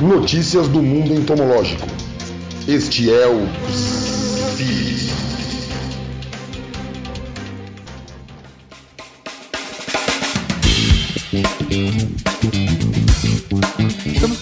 Notícias 0.00 0.66
do 0.66 0.82
mundo 0.82 1.12
entomológico. 1.12 1.86
Este 2.66 3.10
é 3.10 3.26
o. 3.26 3.46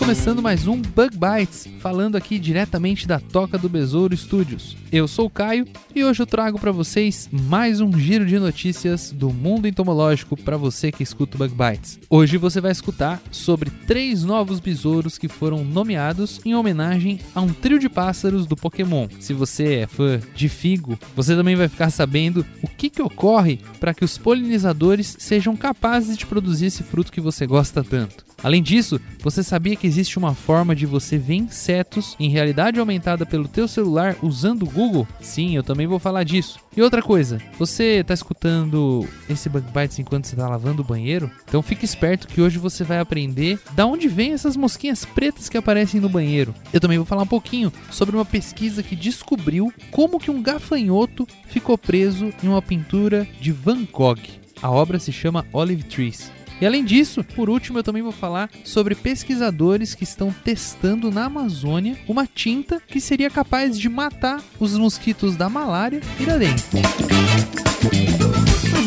começando 0.08 0.40
mais 0.40 0.66
um 0.66 0.80
Bug 0.80 1.18
Bites, 1.18 1.68
falando 1.80 2.16
aqui 2.16 2.38
diretamente 2.38 3.06
da 3.06 3.20
Toca 3.20 3.58
do 3.58 3.68
Besouro 3.68 4.16
Studios. 4.16 4.74
Eu 4.90 5.06
sou 5.06 5.26
o 5.26 5.30
Caio 5.30 5.68
e 5.94 6.02
hoje 6.02 6.22
eu 6.22 6.26
trago 6.26 6.58
para 6.58 6.72
vocês 6.72 7.28
mais 7.30 7.82
um 7.82 7.92
giro 7.92 8.24
de 8.24 8.38
notícias 8.38 9.12
do 9.12 9.28
mundo 9.28 9.68
entomológico 9.68 10.34
para 10.34 10.56
você 10.56 10.90
que 10.90 11.02
escuta 11.02 11.36
o 11.36 11.38
Bug 11.38 11.54
Bites. 11.54 12.00
Hoje 12.08 12.38
você 12.38 12.58
vai 12.58 12.72
escutar 12.72 13.20
sobre 13.30 13.68
três 13.86 14.24
novos 14.24 14.60
besouros 14.60 15.18
que 15.18 15.28
foram 15.28 15.62
nomeados 15.62 16.40
em 16.42 16.54
homenagem 16.54 17.20
a 17.34 17.42
um 17.42 17.52
trio 17.52 17.78
de 17.78 17.90
pássaros 17.90 18.46
do 18.46 18.56
Pokémon. 18.56 19.08
Se 19.20 19.34
você 19.34 19.80
é 19.80 19.86
fã 19.86 20.18
de 20.34 20.48
figo, 20.48 20.98
você 21.14 21.36
também 21.36 21.54
vai 21.54 21.68
ficar 21.68 21.90
sabendo 21.90 22.46
o 22.62 22.66
que, 22.66 22.88
que 22.88 23.02
ocorre 23.02 23.60
para 23.78 23.92
que 23.92 24.06
os 24.06 24.16
polinizadores 24.16 25.16
sejam 25.18 25.54
capazes 25.54 26.16
de 26.16 26.24
produzir 26.24 26.64
esse 26.64 26.82
fruto 26.82 27.12
que 27.12 27.20
você 27.20 27.46
gosta 27.46 27.84
tanto. 27.84 28.27
Além 28.42 28.62
disso, 28.62 29.00
você 29.20 29.42
sabia 29.42 29.74
que 29.74 29.86
existe 29.86 30.16
uma 30.16 30.34
forma 30.34 30.74
de 30.74 30.86
você 30.86 31.18
ver 31.18 31.34
insetos 31.34 32.14
em 32.20 32.28
realidade 32.28 32.78
aumentada 32.78 33.26
pelo 33.26 33.48
teu 33.48 33.66
celular 33.66 34.16
usando 34.22 34.62
o 34.62 34.70
Google? 34.70 35.08
Sim, 35.20 35.56
eu 35.56 35.62
também 35.62 35.86
vou 35.86 35.98
falar 35.98 36.22
disso. 36.22 36.60
E 36.76 36.80
outra 36.80 37.02
coisa, 37.02 37.38
você 37.58 37.98
está 38.00 38.14
escutando 38.14 39.06
esse 39.28 39.48
Bug 39.48 39.66
Bites 39.72 39.98
enquanto 39.98 40.26
você 40.26 40.34
está 40.34 40.48
lavando 40.48 40.82
o 40.82 40.84
banheiro? 40.84 41.28
Então 41.48 41.60
fique 41.62 41.84
esperto 41.84 42.28
que 42.28 42.40
hoje 42.40 42.58
você 42.58 42.84
vai 42.84 43.00
aprender 43.00 43.58
da 43.72 43.84
onde 43.84 44.06
vêm 44.06 44.32
essas 44.32 44.56
mosquinhas 44.56 45.04
pretas 45.04 45.48
que 45.48 45.58
aparecem 45.58 46.00
no 46.00 46.08
banheiro. 46.08 46.54
Eu 46.72 46.80
também 46.80 46.98
vou 46.98 47.06
falar 47.06 47.22
um 47.22 47.26
pouquinho 47.26 47.72
sobre 47.90 48.14
uma 48.14 48.24
pesquisa 48.24 48.82
que 48.84 48.94
descobriu 48.94 49.72
como 49.90 50.20
que 50.20 50.30
um 50.30 50.40
gafanhoto 50.40 51.26
ficou 51.48 51.76
preso 51.76 52.32
em 52.42 52.46
uma 52.46 52.62
pintura 52.62 53.26
de 53.40 53.50
Van 53.50 53.84
Gogh. 53.84 54.20
A 54.62 54.70
obra 54.70 55.00
se 55.00 55.12
chama 55.12 55.46
Olive 55.52 55.82
Trees. 55.82 56.37
E 56.60 56.66
além 56.66 56.84
disso, 56.84 57.22
por 57.22 57.48
último, 57.48 57.78
eu 57.78 57.84
também 57.84 58.02
vou 58.02 58.12
falar 58.12 58.50
sobre 58.64 58.94
pesquisadores 58.94 59.94
que 59.94 60.04
estão 60.04 60.34
testando 60.44 61.10
na 61.10 61.26
Amazônia 61.26 61.96
uma 62.08 62.26
tinta 62.26 62.80
que 62.86 63.00
seria 63.00 63.30
capaz 63.30 63.78
de 63.78 63.88
matar 63.88 64.42
os 64.58 64.76
mosquitos 64.76 65.36
da 65.36 65.48
malária 65.48 66.00
e 66.18 66.24
da 66.24 66.36
dengue. 66.36 66.62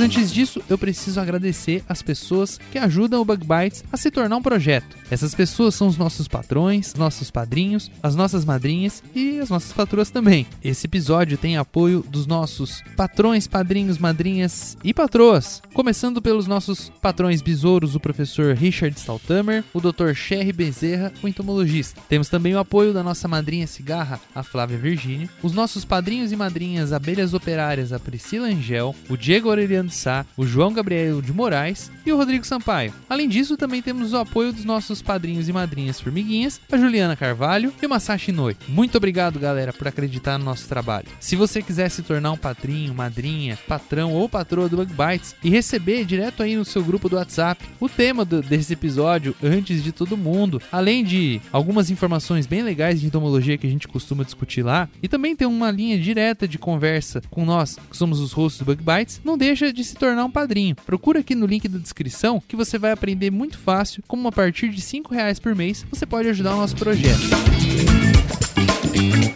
Mas 0.01 0.09
antes 0.09 0.33
disso, 0.33 0.59
eu 0.67 0.79
preciso 0.79 1.19
agradecer 1.19 1.83
as 1.87 2.01
pessoas 2.01 2.59
que 2.71 2.79
ajudam 2.79 3.21
o 3.21 3.25
Bug 3.25 3.45
Bites 3.45 3.83
a 3.91 3.97
se 3.97 4.09
tornar 4.09 4.35
um 4.35 4.41
projeto. 4.41 4.97
Essas 5.11 5.35
pessoas 5.35 5.75
são 5.75 5.87
os 5.87 5.95
nossos 5.95 6.27
patrões, 6.27 6.95
nossos 6.95 7.29
padrinhos, 7.29 7.91
as 8.01 8.15
nossas 8.15 8.43
madrinhas 8.43 9.03
e 9.13 9.39
as 9.39 9.51
nossas 9.51 9.71
patroas 9.73 10.09
também. 10.09 10.47
Esse 10.63 10.87
episódio 10.87 11.37
tem 11.37 11.55
apoio 11.55 12.03
dos 12.09 12.25
nossos 12.25 12.81
patrões, 12.97 13.45
padrinhos, 13.45 13.99
madrinhas 13.99 14.75
e 14.83 14.91
patroas. 14.91 15.61
Começando 15.71 16.19
pelos 16.19 16.47
nossos 16.47 16.89
patrões 16.99 17.39
besouros, 17.43 17.93
o 17.93 17.99
professor 17.99 18.55
Richard 18.55 18.97
Staltamer, 18.97 19.63
o 19.71 19.79
Dr. 19.79 20.15
Sherry 20.15 20.51
Bezerra, 20.51 21.13
o 21.21 21.27
entomologista. 21.27 22.01
Temos 22.09 22.27
também 22.27 22.55
o 22.55 22.59
apoio 22.59 22.91
da 22.91 23.03
nossa 23.03 23.27
madrinha 23.27 23.67
cigarra, 23.67 24.19
a 24.33 24.41
Flávia 24.41 24.79
Virgínio, 24.79 25.29
os 25.43 25.53
nossos 25.53 25.85
padrinhos 25.85 26.31
e 26.31 26.35
madrinhas 26.35 26.91
abelhas 26.91 27.35
operárias, 27.35 27.93
a 27.93 27.99
Priscila 27.99 28.47
Angel, 28.47 28.95
o 29.07 29.15
Diego 29.15 29.49
Aureliano 29.49 29.90
Sá, 29.91 30.25
o 30.35 30.45
João 30.45 30.73
Gabriel 30.73 31.21
de 31.21 31.33
Moraes 31.33 31.91
e 32.05 32.11
o 32.11 32.17
Rodrigo 32.17 32.45
Sampaio. 32.45 32.93
Além 33.09 33.27
disso, 33.27 33.57
também 33.57 33.81
temos 33.81 34.13
o 34.13 34.17
apoio 34.17 34.53
dos 34.53 34.65
nossos 34.65 35.01
padrinhos 35.01 35.47
e 35.47 35.53
madrinhas 35.53 35.99
formiguinhas, 35.99 36.59
a 36.71 36.77
Juliana 36.77 37.15
Carvalho 37.15 37.73
e 37.81 37.85
o 37.85 37.89
Masashi 37.89 38.31
Noi. 38.31 38.55
Muito 38.67 38.97
obrigado, 38.97 39.39
galera, 39.39 39.73
por 39.73 39.87
acreditar 39.87 40.37
no 40.37 40.45
nosso 40.45 40.67
trabalho. 40.67 41.07
Se 41.19 41.35
você 41.35 41.61
quiser 41.61 41.89
se 41.89 42.01
tornar 42.01 42.31
um 42.31 42.37
padrinho, 42.37 42.93
madrinha, 42.93 43.57
patrão 43.67 44.13
ou 44.13 44.27
patroa 44.27 44.69
do 44.69 44.77
Bug 44.77 44.93
Bites 44.93 45.35
e 45.43 45.49
receber 45.49 46.05
direto 46.05 46.43
aí 46.43 46.55
no 46.55 46.65
seu 46.65 46.83
grupo 46.83 47.09
do 47.09 47.15
WhatsApp 47.15 47.63
o 47.79 47.89
tema 47.89 48.23
do, 48.25 48.41
desse 48.41 48.73
episódio 48.73 49.35
antes 49.43 49.83
de 49.83 49.91
todo 49.91 50.17
mundo, 50.17 50.61
além 50.71 51.03
de 51.03 51.41
algumas 51.51 51.89
informações 51.89 52.47
bem 52.47 52.63
legais 52.63 53.01
de 53.01 53.07
entomologia 53.07 53.57
que 53.57 53.67
a 53.67 53.69
gente 53.69 53.87
costuma 53.87 54.23
discutir 54.23 54.63
lá, 54.63 54.89
e 55.01 55.07
também 55.07 55.35
tem 55.35 55.47
uma 55.47 55.71
linha 55.71 55.99
direta 55.99 56.47
de 56.47 56.57
conversa 56.57 57.21
com 57.29 57.45
nós, 57.45 57.77
que 57.89 57.97
somos 57.97 58.19
os 58.19 58.31
hosts 58.31 58.59
do 58.59 58.65
Bug 58.65 58.83
Bites, 58.83 59.21
não 59.23 59.37
deixa 59.37 59.71
de 59.73 59.80
se 59.83 59.95
tornar 59.95 60.25
um 60.25 60.31
padrinho. 60.31 60.75
Procura 60.75 61.19
aqui 61.19 61.35
no 61.35 61.45
link 61.45 61.67
da 61.67 61.77
descrição 61.77 62.41
que 62.47 62.55
você 62.55 62.77
vai 62.77 62.91
aprender 62.91 63.31
muito 63.31 63.57
fácil 63.57 64.03
como 64.07 64.27
a 64.27 64.31
partir 64.31 64.69
de 64.69 64.81
5 64.81 65.13
reais 65.13 65.39
por 65.39 65.55
mês 65.55 65.85
você 65.89 66.05
pode 66.05 66.27
ajudar 66.29 66.55
o 66.55 66.57
nosso 66.57 66.75
projeto. 66.75 67.60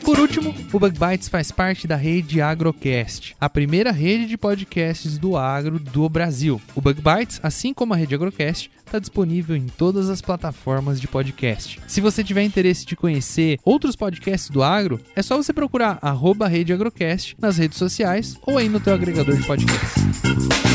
Por 0.04 0.20
último, 0.20 0.54
o 0.72 0.80
Bug 0.80 0.98
Bites 1.00 1.28
faz 1.28 1.52
parte 1.52 1.88
da 1.88 1.96
rede 1.96 2.42
Agrocast, 2.42 3.36
a 3.40 3.50
primeira 3.50 3.92
rede 3.92 4.28
de 4.28 4.38
podcasts 4.38 5.18
do 5.18 5.36
agro 5.36 5.80
do 5.80 6.08
Brasil. 6.08 6.62
O 6.76 6.82
Bug 6.82 7.02
Bites, 7.02 7.40
assim 7.42 7.74
como 7.74 7.94
a 7.94 7.98
rede 7.98 8.14
Agrocast, 8.14 8.70
está 8.86 9.00
disponível 9.00 9.56
em 9.56 9.66
todas 9.66 10.10
as 10.10 10.22
plataformas 10.22 11.02
de 11.02 11.08
podcast. 11.08 11.80
Se 11.88 12.02
você 12.02 12.24
tiver 12.24 12.44
interesse 12.44 12.86
de 12.86 12.96
conhecer 12.96 13.60
outros 13.64 13.96
podcasts 13.96 14.50
do 14.50 14.62
agro, 14.62 15.00
é 15.16 15.22
só 15.22 15.36
você 15.36 15.52
procurar 15.52 15.98
arroba 16.02 16.48
Rede 16.48 16.72
Agrocast 16.72 17.36
nas 17.40 17.58
redes 17.58 17.78
sociais 17.78 18.38
ou 18.46 18.58
aí 18.58 18.70
no 18.70 18.80
teu 18.80 18.94
agregador 18.94 19.36
de 19.36 19.46
podcast. 19.46 20.75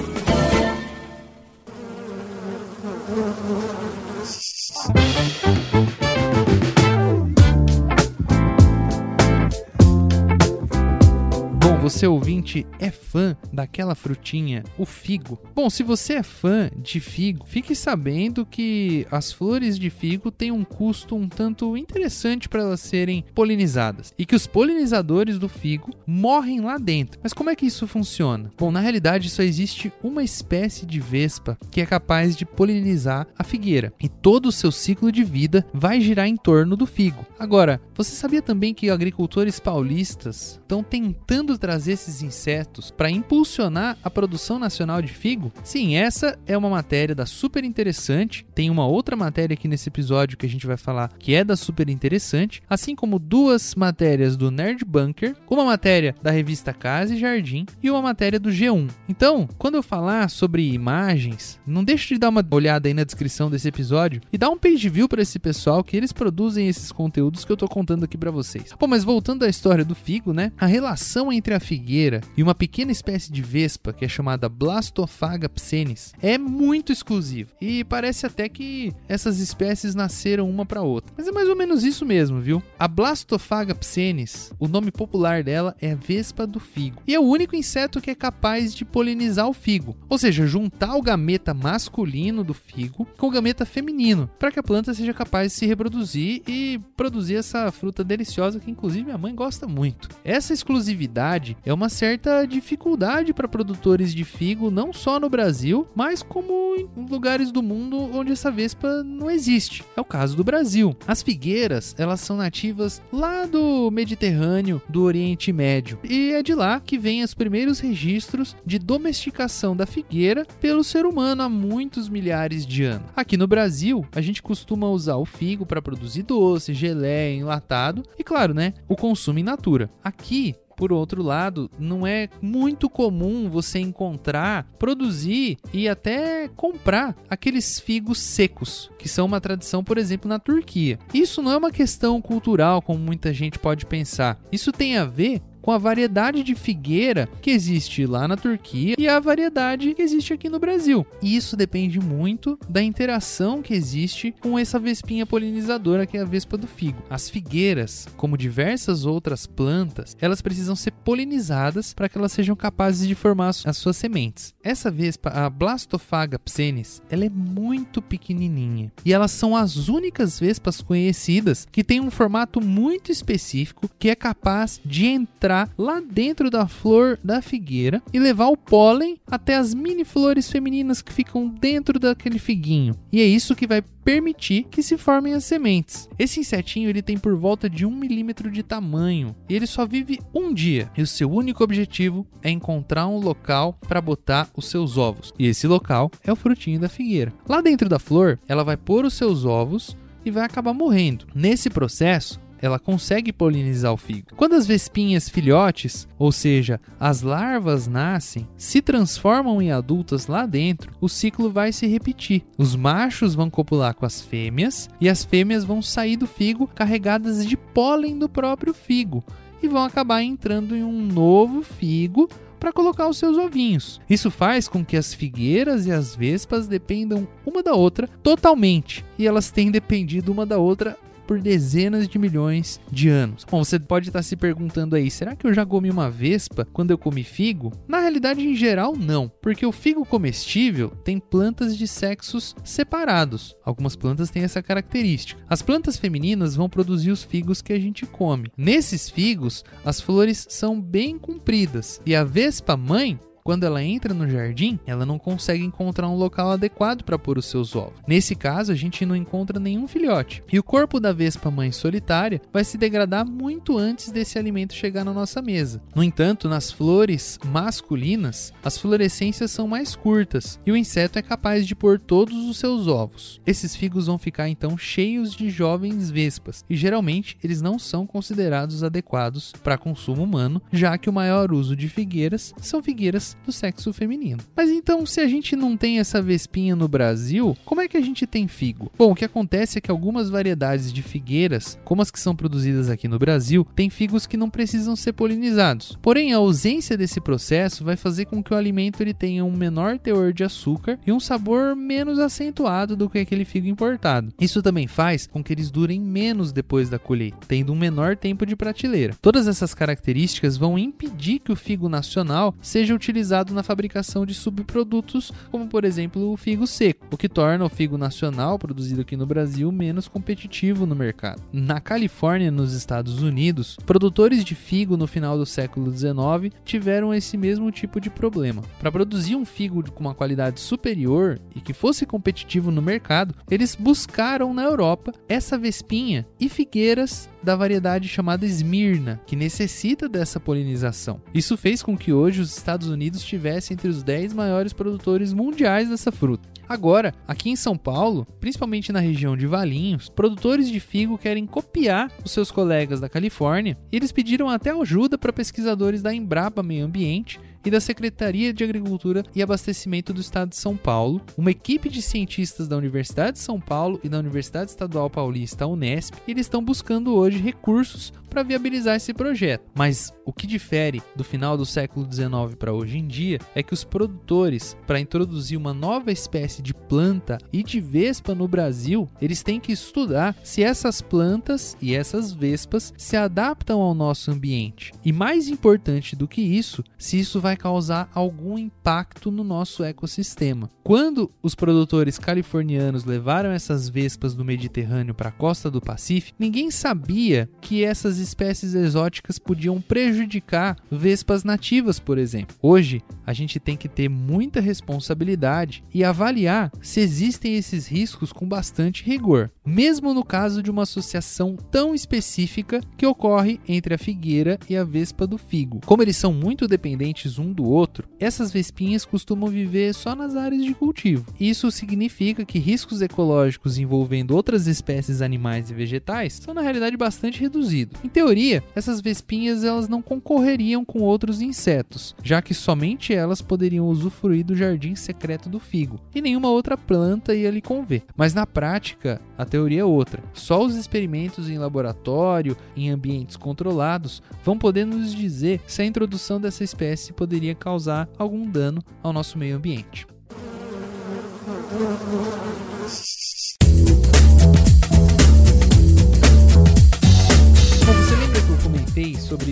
Você 11.91 12.07
ouvinte 12.07 12.65
é 12.79 12.89
fã 12.89 13.35
daquela 13.51 13.95
frutinha, 13.95 14.63
o 14.77 14.85
figo? 14.85 15.37
Bom, 15.53 15.69
se 15.69 15.83
você 15.83 16.13
é 16.13 16.23
fã 16.23 16.71
de 16.75 17.01
figo, 17.01 17.45
fique 17.45 17.75
sabendo 17.75 18.45
que 18.45 19.05
as 19.11 19.33
flores 19.33 19.77
de 19.77 19.89
figo 19.89 20.31
têm 20.31 20.51
um 20.51 20.63
custo 20.63 21.17
um 21.17 21.27
tanto 21.27 21.75
interessante 21.75 22.47
para 22.47 22.61
elas 22.61 22.79
serem 22.79 23.25
polinizadas 23.35 24.13
e 24.17 24.25
que 24.25 24.35
os 24.35 24.47
polinizadores 24.47 25.37
do 25.37 25.49
figo 25.49 25.91
morrem 26.07 26.61
lá 26.61 26.77
dentro. 26.77 27.19
Mas 27.21 27.33
como 27.33 27.49
é 27.49 27.55
que 27.55 27.65
isso 27.65 27.85
funciona? 27.85 28.49
Bom, 28.57 28.71
na 28.71 28.79
realidade 28.79 29.29
só 29.29 29.43
existe 29.43 29.91
uma 30.01 30.23
espécie 30.23 30.85
de 30.85 30.99
vespa 31.01 31.57
que 31.69 31.81
é 31.81 31.85
capaz 31.85 32.37
de 32.37 32.45
polinizar 32.45 33.27
a 33.37 33.43
figueira 33.43 33.91
e 34.01 34.07
todo 34.07 34.45
o 34.45 34.51
seu 34.51 34.71
ciclo 34.71 35.11
de 35.11 35.25
vida 35.25 35.65
vai 35.73 35.99
girar 35.99 36.27
em 36.27 36.37
torno 36.37 36.77
do 36.77 36.85
figo. 36.85 37.25
Agora, 37.37 37.81
você 37.93 38.15
sabia 38.15 38.41
também 38.41 38.73
que 38.73 38.89
agricultores 38.89 39.59
paulistas 39.59 40.59
estão 40.61 40.81
tentando 40.81 41.57
trazer 41.57 41.80
esses 41.87 42.21
insetos 42.21 42.91
para 42.91 43.09
impulsionar 43.09 43.97
a 44.03 44.09
produção 44.09 44.59
nacional 44.59 45.01
de 45.01 45.11
figo? 45.11 45.51
Sim, 45.63 45.95
essa 45.95 46.37
é 46.45 46.57
uma 46.57 46.69
matéria 46.69 47.15
da 47.15 47.25
Super 47.25 47.63
Interessante. 47.63 48.45
Tem 48.53 48.69
uma 48.69 48.85
outra 48.85 49.15
matéria 49.15 49.53
aqui 49.53 49.67
nesse 49.67 49.89
episódio 49.89 50.37
que 50.37 50.45
a 50.45 50.49
gente 50.49 50.67
vai 50.67 50.77
falar 50.77 51.11
que 51.19 51.33
é 51.33 51.43
da 51.43 51.55
Super 51.55 51.89
Interessante, 51.89 52.61
assim 52.69 52.95
como 52.95 53.19
duas 53.19 53.75
matérias 53.75 54.35
do 54.37 54.51
Nerd 54.51 54.83
Bunker, 54.85 55.35
uma 55.49 55.65
matéria 55.65 56.15
da 56.21 56.31
revista 56.31 56.73
Casa 56.73 57.15
e 57.15 57.19
Jardim 57.19 57.65
e 57.81 57.89
uma 57.89 58.01
matéria 58.01 58.39
do 58.39 58.49
G1. 58.49 58.89
Então, 59.07 59.47
quando 59.57 59.75
eu 59.75 59.83
falar 59.83 60.29
sobre 60.29 60.71
imagens, 60.73 61.59
não 61.65 61.83
deixe 61.83 62.13
de 62.13 62.19
dar 62.19 62.29
uma 62.29 62.45
olhada 62.51 62.87
aí 62.87 62.93
na 62.93 63.03
descrição 63.03 63.49
desse 63.49 63.67
episódio 63.67 64.21
e 64.31 64.37
dar 64.37 64.49
um 64.49 64.57
page 64.57 64.89
view 64.89 65.07
para 65.07 65.21
esse 65.21 65.39
pessoal 65.39 65.83
que 65.83 65.95
eles 65.95 66.11
produzem 66.11 66.67
esses 66.67 66.91
conteúdos 66.91 67.45
que 67.45 67.51
eu 67.51 67.57
tô 67.57 67.67
contando 67.67 68.03
aqui 68.03 68.17
para 68.17 68.31
vocês. 68.31 68.73
Bom, 68.79 68.87
mas 68.87 69.03
voltando 69.03 69.43
à 69.43 69.49
história 69.49 69.85
do 69.85 69.95
figo, 69.95 70.33
né? 70.33 70.51
A 70.57 70.65
relação 70.65 71.31
entre 71.31 71.53
a 71.53 71.59
figueira 71.71 72.19
e 72.35 72.43
uma 72.43 72.53
pequena 72.53 72.91
espécie 72.91 73.31
de 73.31 73.41
vespa 73.41 73.93
que 73.93 74.03
é 74.03 74.07
chamada 74.09 74.49
Blastophaga 74.49 75.47
psenis 75.47 76.13
é 76.21 76.37
muito 76.37 76.91
exclusivo 76.91 77.51
e 77.61 77.85
parece 77.85 78.25
até 78.25 78.49
que 78.49 78.91
essas 79.07 79.39
espécies 79.39 79.95
nasceram 79.95 80.49
uma 80.49 80.65
para 80.65 80.81
outra. 80.81 81.13
Mas 81.15 81.29
é 81.29 81.31
mais 81.31 81.47
ou 81.47 81.55
menos 81.55 81.85
isso 81.85 82.05
mesmo, 82.05 82.41
viu? 82.41 82.61
A 82.77 82.89
Blastophaga 82.89 83.73
psenis, 83.73 84.51
o 84.59 84.67
nome 84.67 84.91
popular 84.91 85.45
dela 85.45 85.73
é 85.79 85.95
vespa 85.95 86.45
do 86.45 86.59
figo 86.59 87.01
e 87.07 87.15
é 87.15 87.19
o 87.21 87.23
único 87.23 87.55
inseto 87.55 88.01
que 88.01 88.11
é 88.11 88.15
capaz 88.15 88.75
de 88.75 88.83
polinizar 88.83 89.47
o 89.47 89.53
figo, 89.53 89.95
ou 90.09 90.17
seja, 90.17 90.45
juntar 90.45 90.97
o 90.97 91.01
gameta 91.01 91.53
masculino 91.53 92.43
do 92.43 92.53
figo 92.53 93.07
com 93.17 93.27
o 93.27 93.31
gameta 93.31 93.65
feminino 93.65 94.29
para 94.37 94.51
que 94.51 94.59
a 94.59 94.63
planta 94.63 94.93
seja 94.93 95.13
capaz 95.13 95.53
de 95.53 95.59
se 95.59 95.65
reproduzir 95.65 96.41
e 96.45 96.81
produzir 96.97 97.35
essa 97.35 97.71
fruta 97.71 98.03
deliciosa 98.03 98.59
que 98.59 98.69
inclusive 98.69 99.05
minha 99.05 99.17
mãe 99.17 99.33
gosta 99.33 99.65
muito. 99.65 100.09
Essa 100.25 100.51
exclusividade 100.51 101.55
é 101.65 101.73
uma 101.73 101.89
certa 101.89 102.45
dificuldade 102.45 103.33
para 103.33 103.47
produtores 103.47 104.13
de 104.13 104.23
figo 104.23 104.71
não 104.71 104.91
só 104.91 105.19
no 105.19 105.29
Brasil, 105.29 105.87
mas 105.95 106.23
como 106.23 106.75
em 106.75 107.05
lugares 107.09 107.51
do 107.51 107.61
mundo 107.61 107.97
onde 108.13 108.31
essa 108.31 108.51
vespa 108.51 109.03
não 109.03 109.29
existe. 109.29 109.83
É 109.95 110.01
o 110.01 110.05
caso 110.05 110.35
do 110.35 110.43
Brasil. 110.43 110.95
As 111.07 111.21
figueiras, 111.21 111.95
elas 111.97 112.21
são 112.21 112.37
nativas 112.37 113.01
lá 113.11 113.45
do 113.45 113.89
Mediterrâneo, 113.91 114.81
do 114.89 115.03
Oriente 115.03 115.51
Médio, 115.51 115.99
e 116.03 116.31
é 116.31 116.41
de 116.41 116.53
lá 116.53 116.79
que 116.79 116.97
vêm 116.97 117.23
os 117.23 117.33
primeiros 117.33 117.79
registros 117.79 118.55
de 118.65 118.79
domesticação 118.79 119.75
da 119.75 119.85
figueira 119.85 120.45
pelo 120.59 120.83
ser 120.83 121.05
humano 121.05 121.43
há 121.43 121.49
muitos 121.49 122.09
milhares 122.09 122.65
de 122.65 122.83
anos. 122.83 123.09
Aqui 123.15 123.37
no 123.37 123.47
Brasil, 123.47 124.05
a 124.13 124.21
gente 124.21 124.41
costuma 124.41 124.89
usar 124.89 125.17
o 125.17 125.25
figo 125.25 125.65
para 125.65 125.81
produzir 125.81 126.23
doce, 126.23 126.73
geleia, 126.73 127.35
enlatado 127.35 128.03
e 128.17 128.23
claro, 128.23 128.53
né, 128.53 128.73
o 128.87 128.95
consumo 128.95 129.39
in 129.39 129.43
natura. 129.43 129.89
Aqui 130.03 130.55
por 130.81 130.91
outro 130.91 131.21
lado, 131.21 131.69
não 131.77 132.07
é 132.07 132.27
muito 132.41 132.89
comum 132.89 133.47
você 133.47 133.77
encontrar, 133.77 134.65
produzir 134.79 135.59
e 135.71 135.87
até 135.87 136.47
comprar 136.47 137.15
aqueles 137.29 137.79
figos 137.79 138.17
secos, 138.17 138.89
que 138.97 139.07
são 139.07 139.27
uma 139.27 139.39
tradição, 139.39 139.83
por 139.83 139.99
exemplo, 139.99 140.27
na 140.27 140.39
Turquia. 140.39 140.97
Isso 141.13 141.39
não 141.43 141.51
é 141.51 141.57
uma 141.57 141.69
questão 141.69 142.19
cultural, 142.19 142.81
como 142.81 142.97
muita 142.97 143.31
gente 143.31 143.59
pode 143.59 143.85
pensar. 143.85 144.41
Isso 144.51 144.71
tem 144.71 144.97
a 144.97 145.05
ver 145.05 145.39
com 145.61 145.71
a 145.71 145.77
variedade 145.77 146.43
de 146.43 146.55
figueira 146.55 147.29
que 147.41 147.51
existe 147.51 148.05
lá 148.05 148.27
na 148.27 148.35
Turquia 148.35 148.95
e 148.97 149.07
a 149.07 149.19
variedade 149.19 149.93
que 149.93 150.01
existe 150.01 150.33
aqui 150.33 150.49
no 150.49 150.59
Brasil. 150.59 151.05
E 151.21 151.35
isso 151.35 151.55
depende 151.55 151.99
muito 151.99 152.57
da 152.67 152.81
interação 152.81 153.61
que 153.61 153.73
existe 153.73 154.33
com 154.39 154.57
essa 154.57 154.79
vespinha 154.79 155.25
polinizadora 155.25 156.05
que 156.05 156.17
é 156.17 156.21
a 156.21 156.25
vespa 156.25 156.57
do 156.57 156.67
figo. 156.67 157.01
As 157.09 157.29
figueiras, 157.29 158.07
como 158.17 158.37
diversas 158.37 159.05
outras 159.05 159.45
plantas, 159.45 160.17
elas 160.19 160.41
precisam 160.41 160.75
ser 160.75 160.91
polinizadas 160.91 161.93
para 161.93 162.09
que 162.09 162.17
elas 162.17 162.31
sejam 162.31 162.55
capazes 162.55 163.07
de 163.07 163.15
formar 163.15 163.49
as 163.65 163.77
suas 163.77 163.97
sementes. 163.97 164.53
Essa 164.63 164.89
vespa, 164.89 165.29
a 165.29 165.49
Blastophaga 165.49 166.39
psenis, 166.39 167.01
ela 167.09 167.25
é 167.25 167.29
muito 167.29 168.01
pequenininha 168.01 168.91
e 169.03 169.13
elas 169.13 169.31
são 169.31 169.55
as 169.55 169.87
únicas 169.87 170.39
vespas 170.39 170.81
conhecidas 170.81 171.67
que 171.71 171.83
têm 171.83 171.99
um 171.99 172.11
formato 172.11 172.61
muito 172.61 173.11
específico 173.11 173.89
que 173.99 174.09
é 174.09 174.15
capaz 174.15 174.79
de 174.85 175.05
entrar 175.05 175.50
entrar 175.51 175.69
lá 175.77 175.99
dentro 175.99 176.49
da 176.49 176.65
flor 176.65 177.19
da 177.21 177.41
figueira 177.41 178.01
e 178.13 178.19
levar 178.19 178.47
o 178.47 178.55
pólen 178.55 179.19
até 179.29 179.55
as 179.55 179.73
mini 179.73 180.05
flores 180.05 180.49
femininas 180.49 181.01
que 181.01 181.11
ficam 181.11 181.47
dentro 181.47 181.99
daquele 181.99 182.39
figuinho. 182.39 182.95
E 183.11 183.19
é 183.19 183.25
isso 183.25 183.55
que 183.55 183.67
vai 183.67 183.81
permitir 183.81 184.63
que 184.71 184.81
se 184.81 184.97
formem 184.97 185.33
as 185.33 185.43
sementes. 185.43 186.09
Esse 186.17 186.39
insetinho 186.39 186.89
ele 186.89 187.01
tem 187.01 187.17
por 187.17 187.35
volta 187.35 187.69
de 187.69 187.85
um 187.85 187.91
milímetro 187.91 188.49
de 188.49 188.63
tamanho 188.63 189.35
e 189.49 189.55
ele 189.55 189.67
só 189.67 189.85
vive 189.85 190.19
um 190.33 190.53
dia. 190.53 190.89
E 190.97 191.01
o 191.01 191.07
seu 191.07 191.29
único 191.29 191.63
objetivo 191.63 192.25
é 192.41 192.49
encontrar 192.49 193.07
um 193.07 193.19
local 193.19 193.77
para 193.87 194.01
botar 194.01 194.49
os 194.55 194.67
seus 194.67 194.97
ovos. 194.97 195.33
E 195.37 195.47
esse 195.47 195.67
local 195.67 196.09
é 196.23 196.31
o 196.31 196.35
frutinho 196.35 196.79
da 196.79 196.87
figueira. 196.87 197.33
Lá 197.47 197.61
dentro 197.61 197.89
da 197.89 197.99
flor, 197.99 198.39
ela 198.47 198.63
vai 198.63 198.77
pôr 198.77 199.05
os 199.05 199.13
seus 199.13 199.43
ovos 199.43 199.97
e 200.23 200.31
vai 200.31 200.45
acabar 200.45 200.73
morrendo. 200.73 201.27
Nesse 201.35 201.69
processo, 201.69 202.39
ela 202.61 202.79
consegue 202.79 203.33
polinizar 203.33 203.91
o 203.91 203.97
figo. 203.97 204.27
Quando 204.35 204.53
as 204.53 204.67
vespinhas 204.67 205.27
filhotes, 205.27 206.07
ou 206.17 206.31
seja, 206.31 206.79
as 206.99 207.21
larvas 207.21 207.87
nascem, 207.87 208.47
se 208.55 208.81
transformam 208.81 209.61
em 209.61 209.71
adultas 209.71 210.27
lá 210.27 210.45
dentro, 210.45 210.91
o 211.01 211.09
ciclo 211.09 211.49
vai 211.49 211.71
se 211.71 211.87
repetir. 211.87 212.43
Os 212.57 212.75
machos 212.75 213.33
vão 213.33 213.49
copular 213.49 213.95
com 213.95 214.05
as 214.05 214.21
fêmeas 214.21 214.89
e 214.99 215.09
as 215.09 215.23
fêmeas 215.23 215.63
vão 215.63 215.81
sair 215.81 216.17
do 216.17 216.27
figo 216.27 216.67
carregadas 216.67 217.45
de 217.45 217.57
pólen 217.57 218.17
do 218.17 218.29
próprio 218.29 218.73
figo 218.73 219.23
e 219.63 219.67
vão 219.67 219.83
acabar 219.83 220.23
entrando 220.23 220.75
em 220.75 220.83
um 220.83 221.01
novo 221.05 221.61
figo 221.61 222.29
para 222.59 222.71
colocar 222.71 223.07
os 223.07 223.17
seus 223.17 223.37
ovinhos. 223.37 223.99
Isso 224.07 224.29
faz 224.29 224.67
com 224.67 224.85
que 224.85 224.95
as 224.95 225.13
figueiras 225.15 225.87
e 225.87 225.91
as 225.91 226.15
vespas 226.15 226.67
dependam 226.67 227.27
uma 227.43 227.63
da 227.63 227.73
outra 227.73 228.07
totalmente, 228.21 229.03
e 229.17 229.25
elas 229.25 229.49
têm 229.49 229.71
dependido 229.71 230.31
uma 230.31 230.45
da 230.45 230.59
outra 230.59 230.95
por 231.31 231.39
dezenas 231.39 232.09
de 232.09 232.19
milhões 232.19 232.81
de 232.91 233.07
anos. 233.07 233.45
Bom, 233.49 233.63
você 233.63 233.79
pode 233.79 234.09
estar 234.09 234.21
se 234.21 234.35
perguntando 234.35 234.97
aí, 234.97 235.09
será 235.09 235.33
que 235.33 235.47
eu 235.47 235.53
já 235.53 235.65
comi 235.65 235.89
uma 235.89 236.11
vespa 236.11 236.67
quando 236.73 236.91
eu 236.91 236.97
comi 236.97 237.23
figo? 237.23 237.71
Na 237.87 238.01
realidade, 238.01 238.45
em 238.45 238.53
geral, 238.53 238.97
não, 238.97 239.31
porque 239.41 239.65
o 239.65 239.71
figo 239.71 240.05
comestível 240.05 240.89
tem 240.89 241.19
plantas 241.19 241.77
de 241.77 241.87
sexos 241.87 242.53
separados. 242.65 243.55
Algumas 243.63 243.95
plantas 243.95 244.29
têm 244.29 244.43
essa 244.43 244.61
característica. 244.61 245.41
As 245.49 245.61
plantas 245.61 245.95
femininas 245.95 246.53
vão 246.53 246.67
produzir 246.67 247.11
os 247.11 247.23
figos 247.23 247.61
que 247.61 247.71
a 247.71 247.79
gente 247.79 248.05
come. 248.05 248.51
Nesses 248.57 249.09
figos, 249.09 249.63
as 249.85 250.01
flores 250.01 250.45
são 250.49 250.81
bem 250.81 251.17
compridas 251.17 252.01
e 252.05 252.13
a 252.13 252.25
vespa 252.25 252.75
mãe 252.75 253.17
quando 253.43 253.63
ela 253.63 253.83
entra 253.83 254.13
no 254.13 254.29
jardim, 254.29 254.79
ela 254.85 255.05
não 255.05 255.17
consegue 255.17 255.63
encontrar 255.63 256.07
um 256.07 256.15
local 256.15 256.51
adequado 256.51 257.03
para 257.03 257.19
pôr 257.19 257.37
os 257.37 257.45
seus 257.45 257.75
ovos. 257.75 257.99
Nesse 258.07 258.35
caso, 258.35 258.71
a 258.71 258.75
gente 258.75 259.05
não 259.05 259.15
encontra 259.15 259.59
nenhum 259.59 259.87
filhote. 259.87 260.43
E 260.51 260.59
o 260.59 260.63
corpo 260.63 260.99
da 260.99 261.11
vespa 261.11 261.51
mãe 261.51 261.71
solitária 261.71 262.41
vai 262.51 262.63
se 262.63 262.77
degradar 262.77 263.25
muito 263.25 263.77
antes 263.77 264.11
desse 264.11 264.37
alimento 264.37 264.73
chegar 264.73 265.03
na 265.03 265.13
nossa 265.13 265.41
mesa. 265.41 265.81
No 265.95 266.03
entanto, 266.03 266.47
nas 266.47 266.71
flores 266.71 267.39
masculinas, 267.45 268.53
as 268.63 268.77
florescências 268.77 269.51
são 269.51 269.67
mais 269.67 269.95
curtas 269.95 270.59
e 270.65 270.71
o 270.71 270.77
inseto 270.77 271.19
é 271.19 271.21
capaz 271.21 271.65
de 271.67 271.75
pôr 271.75 271.99
todos 271.99 272.47
os 272.49 272.57
seus 272.57 272.87
ovos. 272.87 273.41
Esses 273.45 273.75
figos 273.75 274.07
vão 274.07 274.17
ficar 274.17 274.49
então 274.49 274.77
cheios 274.77 275.35
de 275.35 275.49
jovens 275.49 276.09
vespas 276.09 276.63
e 276.69 276.75
geralmente 276.75 277.37
eles 277.43 277.61
não 277.61 277.79
são 277.79 278.05
considerados 278.05 278.83
adequados 278.83 279.53
para 279.63 279.77
consumo 279.77 280.23
humano, 280.23 280.61
já 280.71 280.97
que 280.97 281.09
o 281.09 281.13
maior 281.13 281.51
uso 281.51 281.75
de 281.75 281.89
figueiras 281.89 282.53
são 282.61 282.81
figueiras 282.81 283.30
do 283.45 283.51
sexo 283.51 283.93
feminino. 283.93 284.41
Mas 284.55 284.69
então, 284.69 285.05
se 285.05 285.19
a 285.19 285.27
gente 285.27 285.55
não 285.55 285.77
tem 285.77 285.99
essa 285.99 286.21
vespinha 286.21 286.75
no 286.75 286.87
Brasil, 286.87 287.57
como 287.65 287.81
é 287.81 287.87
que 287.87 287.97
a 287.97 288.01
gente 288.01 288.27
tem 288.27 288.47
figo? 288.47 288.91
Bom, 288.97 289.11
o 289.11 289.15
que 289.15 289.25
acontece 289.25 289.77
é 289.77 289.81
que 289.81 289.91
algumas 289.91 290.29
variedades 290.29 290.91
de 290.91 291.01
figueiras, 291.01 291.79
como 291.83 292.01
as 292.01 292.11
que 292.11 292.19
são 292.19 292.35
produzidas 292.35 292.89
aqui 292.89 293.07
no 293.07 293.19
Brasil, 293.19 293.65
têm 293.75 293.89
figos 293.89 294.27
que 294.27 294.37
não 294.37 294.49
precisam 294.49 294.95
ser 294.95 295.13
polinizados. 295.13 295.97
Porém, 296.01 296.33
a 296.33 296.37
ausência 296.37 296.97
desse 296.97 297.21
processo 297.21 297.83
vai 297.83 297.95
fazer 297.95 298.25
com 298.25 298.43
que 298.43 298.53
o 298.53 298.57
alimento 298.57 299.01
ele 299.01 299.13
tenha 299.13 299.45
um 299.45 299.55
menor 299.55 299.97
teor 299.97 300.33
de 300.33 300.43
açúcar 300.43 300.99
e 301.05 301.11
um 301.11 301.19
sabor 301.19 301.75
menos 301.75 302.19
acentuado 302.19 302.95
do 302.95 303.09
que 303.09 303.19
aquele 303.19 303.45
figo 303.45 303.67
importado. 303.67 304.33
Isso 304.39 304.61
também 304.61 304.87
faz 304.87 305.25
com 305.25 305.43
que 305.43 305.53
eles 305.53 305.71
durem 305.71 305.99
menos 305.99 306.51
depois 306.51 306.89
da 306.89 306.99
colheita, 306.99 307.37
tendo 307.47 307.71
um 307.71 307.77
menor 307.77 308.15
tempo 308.15 308.45
de 308.45 308.55
prateleira. 308.55 309.15
Todas 309.21 309.47
essas 309.47 309.73
características 309.73 310.57
vão 310.57 310.77
impedir 310.77 311.39
que 311.39 311.51
o 311.51 311.55
figo 311.55 311.87
nacional 311.87 312.53
seja 312.61 312.93
utilizado 312.93 313.20
utilizado 313.21 313.53
na 313.53 313.61
fabricação 313.61 314.25
de 314.25 314.33
subprodutos, 314.33 315.31
como 315.51 315.67
por 315.67 315.85
exemplo 315.85 316.31
o 316.31 316.37
figo 316.37 316.65
seco, 316.65 317.05
o 317.11 317.17
que 317.17 317.29
torna 317.29 317.63
o 317.63 317.69
figo 317.69 317.97
nacional 317.97 318.57
produzido 318.57 319.01
aqui 319.01 319.15
no 319.15 319.27
Brasil 319.27 319.71
menos 319.71 320.07
competitivo 320.07 320.87
no 320.87 320.95
mercado. 320.95 321.43
Na 321.53 321.79
Califórnia, 321.79 322.49
nos 322.49 322.73
Estados 322.73 323.21
Unidos, 323.21 323.77
produtores 323.85 324.43
de 324.43 324.55
figo 324.55 324.97
no 324.97 325.05
final 325.05 325.37
do 325.37 325.45
século 325.45 325.95
XIX 325.95 326.51
tiveram 326.65 327.13
esse 327.13 327.37
mesmo 327.37 327.69
tipo 327.71 328.01
de 328.01 328.09
problema. 328.09 328.63
Para 328.79 328.91
produzir 328.91 329.35
um 329.35 329.45
figo 329.45 329.83
com 329.91 330.01
uma 330.01 330.15
qualidade 330.15 330.59
superior 330.59 331.39
e 331.55 331.61
que 331.61 331.73
fosse 331.73 332.05
competitivo 332.05 332.71
no 332.71 332.81
mercado, 332.81 333.35
eles 333.49 333.75
buscaram 333.75 334.51
na 334.53 334.63
Europa 334.63 335.13
essa 335.29 335.57
vespinha 335.57 336.25
e 336.39 336.49
figueiras 336.49 337.29
da 337.43 337.55
variedade 337.55 338.07
chamada 338.07 338.45
Esmirna, 338.45 339.21
que 339.25 339.35
necessita 339.35 340.07
dessa 340.07 340.39
polinização. 340.39 341.21
Isso 341.33 341.57
fez 341.57 341.81
com 341.81 341.97
que 341.97 342.13
hoje 342.13 342.41
os 342.41 342.55
Estados 342.55 342.87
Unidos 342.87 343.19
estivesse 343.21 343.73
entre 343.73 343.87
os 343.87 344.03
10 344.03 344.33
maiores 344.33 344.73
produtores 344.73 345.33
mundiais 345.33 345.89
dessa 345.89 346.11
fruta. 346.11 346.49
Agora, 346.71 347.13
aqui 347.27 347.49
em 347.49 347.55
São 347.57 347.77
Paulo, 347.77 348.25
principalmente 348.39 348.93
na 348.93 349.01
região 349.01 349.35
de 349.35 349.45
Valinhos, 349.45 350.07
produtores 350.07 350.69
de 350.69 350.79
figo 350.79 351.17
querem 351.17 351.45
copiar 351.45 352.09
os 352.23 352.31
seus 352.31 352.49
colegas 352.49 353.01
da 353.01 353.09
Califórnia 353.09 353.77
e 353.91 353.97
eles 353.97 354.13
pediram 354.13 354.47
até 354.47 354.71
ajuda 354.71 355.17
para 355.17 355.33
pesquisadores 355.33 356.01
da 356.01 356.13
Embrapa 356.13 356.63
Meio 356.63 356.85
Ambiente 356.85 357.41
e 357.65 357.71
da 357.71 357.79
Secretaria 357.79 358.53
de 358.53 358.63
Agricultura 358.63 359.23
e 359.35 359.41
Abastecimento 359.41 360.13
do 360.13 360.21
Estado 360.21 360.49
de 360.49 360.57
São 360.57 360.75
Paulo, 360.75 361.21
uma 361.37 361.51
equipe 361.51 361.89
de 361.89 362.01
cientistas 362.01 362.67
da 362.67 362.77
Universidade 362.77 363.33
de 363.33 363.39
São 363.39 363.59
Paulo 363.59 363.99
e 364.03 364.09
da 364.09 364.19
Universidade 364.19 364.71
Estadual 364.71 365.09
Paulista, 365.09 365.67
Unesp, 365.67 366.15
eles 366.27 366.45
estão 366.45 366.63
buscando 366.63 367.13
hoje 367.15 367.37
recursos 367.37 368.13
para 368.31 368.43
viabilizar 368.43 368.95
esse 368.95 369.13
projeto. 369.13 369.69
Mas 369.75 370.13
o 370.25 370.31
que 370.31 370.47
difere 370.47 371.01
do 371.15 371.23
final 371.23 371.57
do 371.57 371.65
século 371.65 372.07
XIX 372.09 372.55
para 372.57 372.73
hoje 372.73 372.97
em 372.97 373.05
dia 373.05 373.39
é 373.53 373.61
que 373.61 373.73
os 373.73 373.83
produtores, 373.83 374.77
para 374.87 374.99
introduzir 374.99 375.57
uma 375.57 375.73
nova 375.73 376.11
espécie 376.11 376.61
de 376.61 376.73
planta 376.73 377.37
e 377.51 377.61
de 377.61 377.81
vespa 377.81 378.33
no 378.33 378.47
Brasil, 378.47 379.07
eles 379.21 379.43
têm 379.43 379.59
que 379.59 379.73
estudar 379.73 380.35
se 380.43 380.63
essas 380.63 381.01
plantas 381.01 381.75
e 381.81 381.93
essas 381.93 382.31
vespas 382.31 382.93
se 382.97 383.17
adaptam 383.17 383.81
ao 383.81 383.93
nosso 383.93 384.31
ambiente. 384.31 384.93
E 385.03 385.11
mais 385.11 385.49
importante 385.49 386.15
do 386.15 386.27
que 386.27 386.41
isso, 386.41 386.83
se 386.97 387.19
isso 387.19 387.41
vai 387.41 387.50
causar 387.55 388.09
algum 388.13 388.57
impacto 388.57 389.31
no 389.31 389.43
nosso 389.43 389.83
ecossistema. 389.83 390.69
Quando 390.83 391.31
os 391.41 391.55
produtores 391.55 392.17
californianos 392.17 393.05
levaram 393.05 393.51
essas 393.51 393.87
vespas 393.89 394.33
do 394.33 394.45
Mediterrâneo 394.45 395.13
para 395.13 395.29
a 395.29 395.31
costa 395.31 395.69
do 395.69 395.81
Pacífico, 395.81 396.35
ninguém 396.39 396.71
sabia 396.71 397.49
que 397.61 397.83
essas 397.83 398.17
espécies 398.17 398.73
exóticas 398.73 399.39
podiam 399.39 399.79
prejudicar 399.79 400.77
vespas 400.89 401.43
nativas, 401.43 401.99
por 401.99 402.17
exemplo. 402.17 402.55
Hoje, 402.61 403.01
a 403.25 403.33
gente 403.33 403.59
tem 403.59 403.77
que 403.77 403.87
ter 403.87 404.09
muita 404.09 404.59
responsabilidade 404.59 405.83
e 405.93 406.03
avaliar 406.03 406.71
se 406.81 406.99
existem 406.99 407.55
esses 407.55 407.87
riscos 407.87 408.33
com 408.33 408.47
bastante 408.47 409.03
rigor, 409.03 409.51
mesmo 409.65 410.13
no 410.13 410.23
caso 410.23 410.61
de 410.61 410.71
uma 410.71 410.83
associação 410.83 411.55
tão 411.55 411.93
específica 411.93 412.81
que 412.97 413.05
ocorre 413.05 413.59
entre 413.67 413.93
a 413.93 413.97
figueira 413.97 414.59
e 414.69 414.75
a 414.75 414.83
vespa 414.83 415.25
do 415.25 415.37
figo. 415.37 415.81
Como 415.85 416.01
eles 416.01 416.17
são 416.17 416.33
muito 416.33 416.67
dependentes 416.67 417.37
um 417.41 417.51
do 417.51 417.65
outro, 417.65 418.07
essas 418.19 418.51
vespinhas 418.51 419.03
costumam 419.03 419.49
viver 419.49 419.93
só 419.93 420.15
nas 420.15 420.35
áreas 420.35 420.63
de 420.63 420.73
cultivo. 420.73 421.25
Isso 421.39 421.69
significa 421.71 422.45
que 422.45 422.59
riscos 422.59 423.01
ecológicos 423.01 423.77
envolvendo 423.77 424.35
outras 424.35 424.67
espécies 424.67 425.21
animais 425.21 425.69
e 425.69 425.73
vegetais 425.73 426.33
são 426.33 426.53
na 426.53 426.61
realidade 426.61 426.95
bastante 426.95 427.39
reduzidos. 427.41 427.99
Em 428.03 428.09
teoria, 428.09 428.63
essas 428.75 429.01
vespinhas 429.01 429.63
elas 429.63 429.89
não 429.89 430.01
concorreriam 430.01 430.85
com 430.85 430.99
outros 430.99 431.41
insetos, 431.41 432.15
já 432.23 432.41
que 432.41 432.53
somente 432.53 433.13
elas 433.13 433.41
poderiam 433.41 433.87
usufruir 433.87 434.45
do 434.45 434.55
jardim 434.55 434.95
secreto 434.95 435.49
do 435.49 435.59
figo, 435.59 435.99
e 436.13 436.21
nenhuma 436.21 436.49
outra 436.49 436.77
planta 436.77 437.35
ia 437.35 437.49
lhe 437.49 437.61
conver. 437.61 438.03
Mas 438.15 438.33
na 438.33 438.45
prática, 438.45 439.19
a 439.41 439.45
teoria 439.45 439.81
é 439.81 439.85
outra. 439.85 440.23
Só 440.33 440.63
os 440.63 440.75
experimentos 440.75 441.49
em 441.49 441.57
laboratório, 441.57 442.55
em 442.75 442.91
ambientes 442.91 443.35
controlados, 443.35 444.21
vão 444.43 444.55
poder 444.55 444.85
nos 444.85 445.15
dizer 445.15 445.59
se 445.65 445.81
a 445.81 445.85
introdução 445.85 446.39
dessa 446.39 446.63
espécie 446.63 447.11
poderia 447.11 447.55
causar 447.55 448.07
algum 448.19 448.47
dano 448.47 448.83
ao 449.01 449.11
nosso 449.11 449.39
meio 449.39 449.57
ambiente. 449.57 450.05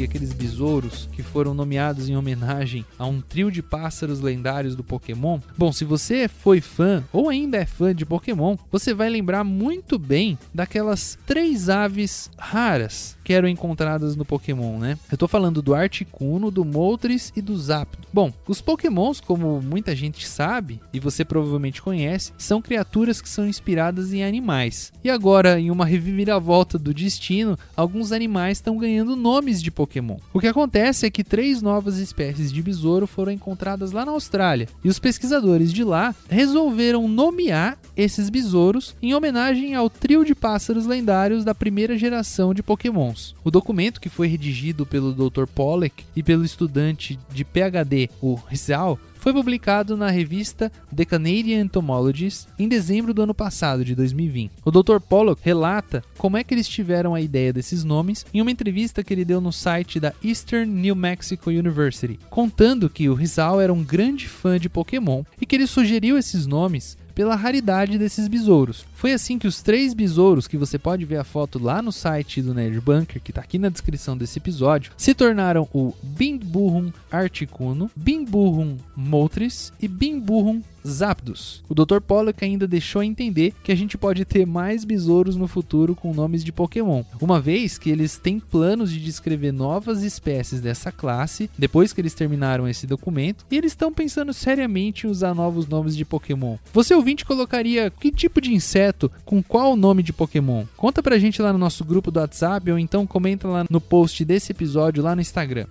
Aqueles 0.03 0.33
besouros 0.33 1.09
que 1.13 1.23
foram 1.23 1.53
nomeados 1.53 2.09
em 2.09 2.15
homenagem 2.15 2.85
a 2.97 3.05
um 3.05 3.21
trio 3.21 3.51
de 3.51 3.61
pássaros 3.61 4.19
lendários 4.19 4.75
do 4.75 4.83
Pokémon. 4.83 5.39
Bom, 5.57 5.71
se 5.71 5.85
você 5.85 6.27
foi 6.27 6.61
fã 6.61 7.03
ou 7.11 7.29
ainda 7.29 7.57
é 7.57 7.65
fã 7.65 7.93
de 7.93 8.05
Pokémon, 8.05 8.57
você 8.71 8.93
vai 8.93 9.09
lembrar 9.09 9.43
muito 9.43 9.97
bem 9.99 10.37
daquelas 10.53 11.17
três 11.25 11.69
aves 11.69 12.29
raras 12.37 13.18
eram 13.33 13.47
encontradas 13.47 14.15
no 14.15 14.25
Pokémon, 14.25 14.77
né? 14.77 14.97
Eu 15.11 15.17
tô 15.17 15.27
falando 15.27 15.61
do 15.61 15.73
Articuno, 15.73 16.51
do 16.51 16.65
Moltres 16.65 17.31
e 17.35 17.41
do 17.41 17.57
Zapdos. 17.57 18.07
Bom, 18.11 18.31
os 18.47 18.61
Pokémons, 18.61 19.19
como 19.19 19.61
muita 19.61 19.95
gente 19.95 20.27
sabe 20.27 20.79
e 20.93 20.99
você 20.99 21.23
provavelmente 21.23 21.81
conhece, 21.81 22.33
são 22.37 22.61
criaturas 22.61 23.21
que 23.21 23.29
são 23.29 23.47
inspiradas 23.47 24.13
em 24.13 24.23
animais. 24.23 24.91
E 25.03 25.09
agora, 25.09 25.59
em 25.59 25.69
uma 25.71 25.85
reviravolta 25.85 26.77
do 26.77 26.93
destino, 26.93 27.57
alguns 27.75 28.11
animais 28.11 28.57
estão 28.57 28.77
ganhando 28.77 29.15
nomes 29.15 29.61
de 29.61 29.71
Pokémon. 29.71 30.17
O 30.33 30.39
que 30.39 30.47
acontece 30.47 31.05
é 31.05 31.09
que 31.09 31.23
três 31.23 31.61
novas 31.61 31.97
espécies 31.97 32.51
de 32.51 32.61
besouro 32.61 33.05
foram 33.07 33.31
encontradas 33.31 33.91
lá 33.91 34.05
na 34.05 34.11
Austrália 34.11 34.67
e 34.83 34.89
os 34.89 34.99
pesquisadores 34.99 35.71
de 35.71 35.83
lá 35.83 36.15
resolveram 36.29 37.07
nomear 37.07 37.77
esses 37.95 38.29
besouros 38.29 38.95
em 39.01 39.13
homenagem 39.13 39.75
ao 39.75 39.89
trio 39.89 40.23
de 40.23 40.33
pássaros 40.33 40.85
lendários 40.85 41.43
da 41.43 41.53
primeira 41.53 41.97
geração 41.97 42.53
de 42.53 42.63
Pokémons. 42.63 43.18
O 43.43 43.51
documento, 43.51 44.01
que 44.01 44.09
foi 44.09 44.27
redigido 44.27 44.85
pelo 44.85 45.13
Dr. 45.13 45.45
Pollack 45.45 46.03
e 46.15 46.23
pelo 46.23 46.45
estudante 46.45 47.19
de 47.33 47.43
PhD, 47.43 48.09
o 48.21 48.35
Rizal, 48.35 48.99
foi 49.19 49.33
publicado 49.33 49.97
na 49.97 50.09
revista 50.09 50.71
The 50.95 51.03
Canadian 51.03 51.61
Entomologist 51.61 52.47
em 52.57 52.67
dezembro 52.67 53.13
do 53.13 53.21
ano 53.21 53.33
passado, 53.33 53.83
de 53.83 53.93
2020. 53.93 54.51
O 54.63 54.71
Dr. 54.71 54.99
Pollock 54.99 55.41
relata 55.43 56.03
como 56.17 56.37
é 56.37 56.43
que 56.43 56.53
eles 56.53 56.67
tiveram 56.67 57.13
a 57.13 57.21
ideia 57.21 57.51
desses 57.51 57.83
nomes 57.83 58.25
em 58.33 58.41
uma 58.41 58.51
entrevista 58.51 59.03
que 59.03 59.13
ele 59.13 59.25
deu 59.25 59.41
no 59.41 59.51
site 59.51 59.99
da 59.99 60.13
Eastern 60.23 60.71
New 60.71 60.95
Mexico 60.95 61.49
University, 61.49 62.17
contando 62.29 62.89
que 62.89 63.09
o 63.09 63.13
Rizal 63.13 63.59
era 63.59 63.73
um 63.73 63.83
grande 63.83 64.27
fã 64.27 64.57
de 64.57 64.69
Pokémon 64.69 65.23
e 65.39 65.45
que 65.45 65.55
ele 65.55 65.67
sugeriu 65.67 66.17
esses 66.17 66.47
nomes 66.47 66.97
pela 67.19 67.35
raridade 67.35 67.97
desses 67.97 68.29
besouros. 68.29 68.85
Foi 68.93 69.11
assim 69.11 69.37
que 69.37 69.45
os 69.45 69.61
três 69.61 69.93
besouros, 69.93 70.47
que 70.47 70.55
você 70.55 70.79
pode 70.79 71.03
ver 71.03 71.17
a 71.17 71.25
foto 71.25 71.61
lá 71.61 71.81
no 71.81 71.91
site 71.91 72.41
do 72.41 72.53
Nerd 72.53 72.79
Bunker, 72.79 73.21
que 73.21 73.31
está 73.31 73.41
aqui 73.41 73.59
na 73.59 73.67
descrição 73.67 74.17
desse 74.17 74.39
episódio, 74.39 74.93
se 74.95 75.13
tornaram 75.13 75.67
o 75.73 75.93
Bimburrum 76.01 76.93
articuno, 77.11 77.91
Bimburrum 77.93 78.77
moltris 78.95 79.73
e 79.81 79.87
Bimburrum 79.89 80.61
Zapdos. 80.87 81.63
O 81.67 81.73
Dr. 81.73 81.99
Pollock 81.99 82.43
ainda 82.43 82.67
deixou 82.67 83.03
entender 83.03 83.53
que 83.63 83.71
a 83.71 83.75
gente 83.75 83.97
pode 83.97 84.25
ter 84.25 84.45
mais 84.45 84.83
besouros 84.83 85.35
no 85.35 85.47
futuro 85.47 85.95
com 85.95 86.13
nomes 86.13 86.43
de 86.43 86.51
Pokémon, 86.51 87.03
uma 87.21 87.39
vez 87.39 87.77
que 87.77 87.89
eles 87.89 88.17
têm 88.17 88.39
planos 88.39 88.91
de 88.91 88.99
descrever 88.99 89.51
novas 89.51 90.03
espécies 90.03 90.61
dessa 90.61 90.91
classe 90.91 91.49
depois 91.57 91.93
que 91.93 92.01
eles 92.01 92.13
terminaram 92.13 92.67
esse 92.67 92.85
documento 92.87 93.45
e 93.49 93.57
eles 93.57 93.71
estão 93.71 93.91
pensando 93.91 94.33
seriamente 94.33 95.05
em 95.05 95.09
usar 95.09 95.33
novos 95.33 95.67
nomes 95.67 95.95
de 95.95 96.05
Pokémon. 96.05 96.57
Você 96.73 96.93
ouvinte 96.93 97.25
colocaria 97.25 97.89
que 97.89 98.11
tipo 98.11 98.41
de 98.41 98.53
inseto 98.53 99.11
com 99.25 99.41
qual 99.41 99.75
nome 99.75 100.03
de 100.03 100.13
Pokémon? 100.13 100.65
Conta 100.75 101.01
pra 101.01 101.19
gente 101.19 101.41
lá 101.41 101.53
no 101.53 101.59
nosso 101.59 101.83
grupo 101.83 102.11
do 102.11 102.19
WhatsApp 102.19 102.71
ou 102.71 102.79
então 102.79 103.05
comenta 103.05 103.47
lá 103.47 103.65
no 103.69 103.81
post 103.81 104.23
desse 104.25 104.51
episódio 104.51 105.03
lá 105.03 105.15
no 105.15 105.21
Instagram. 105.21 105.65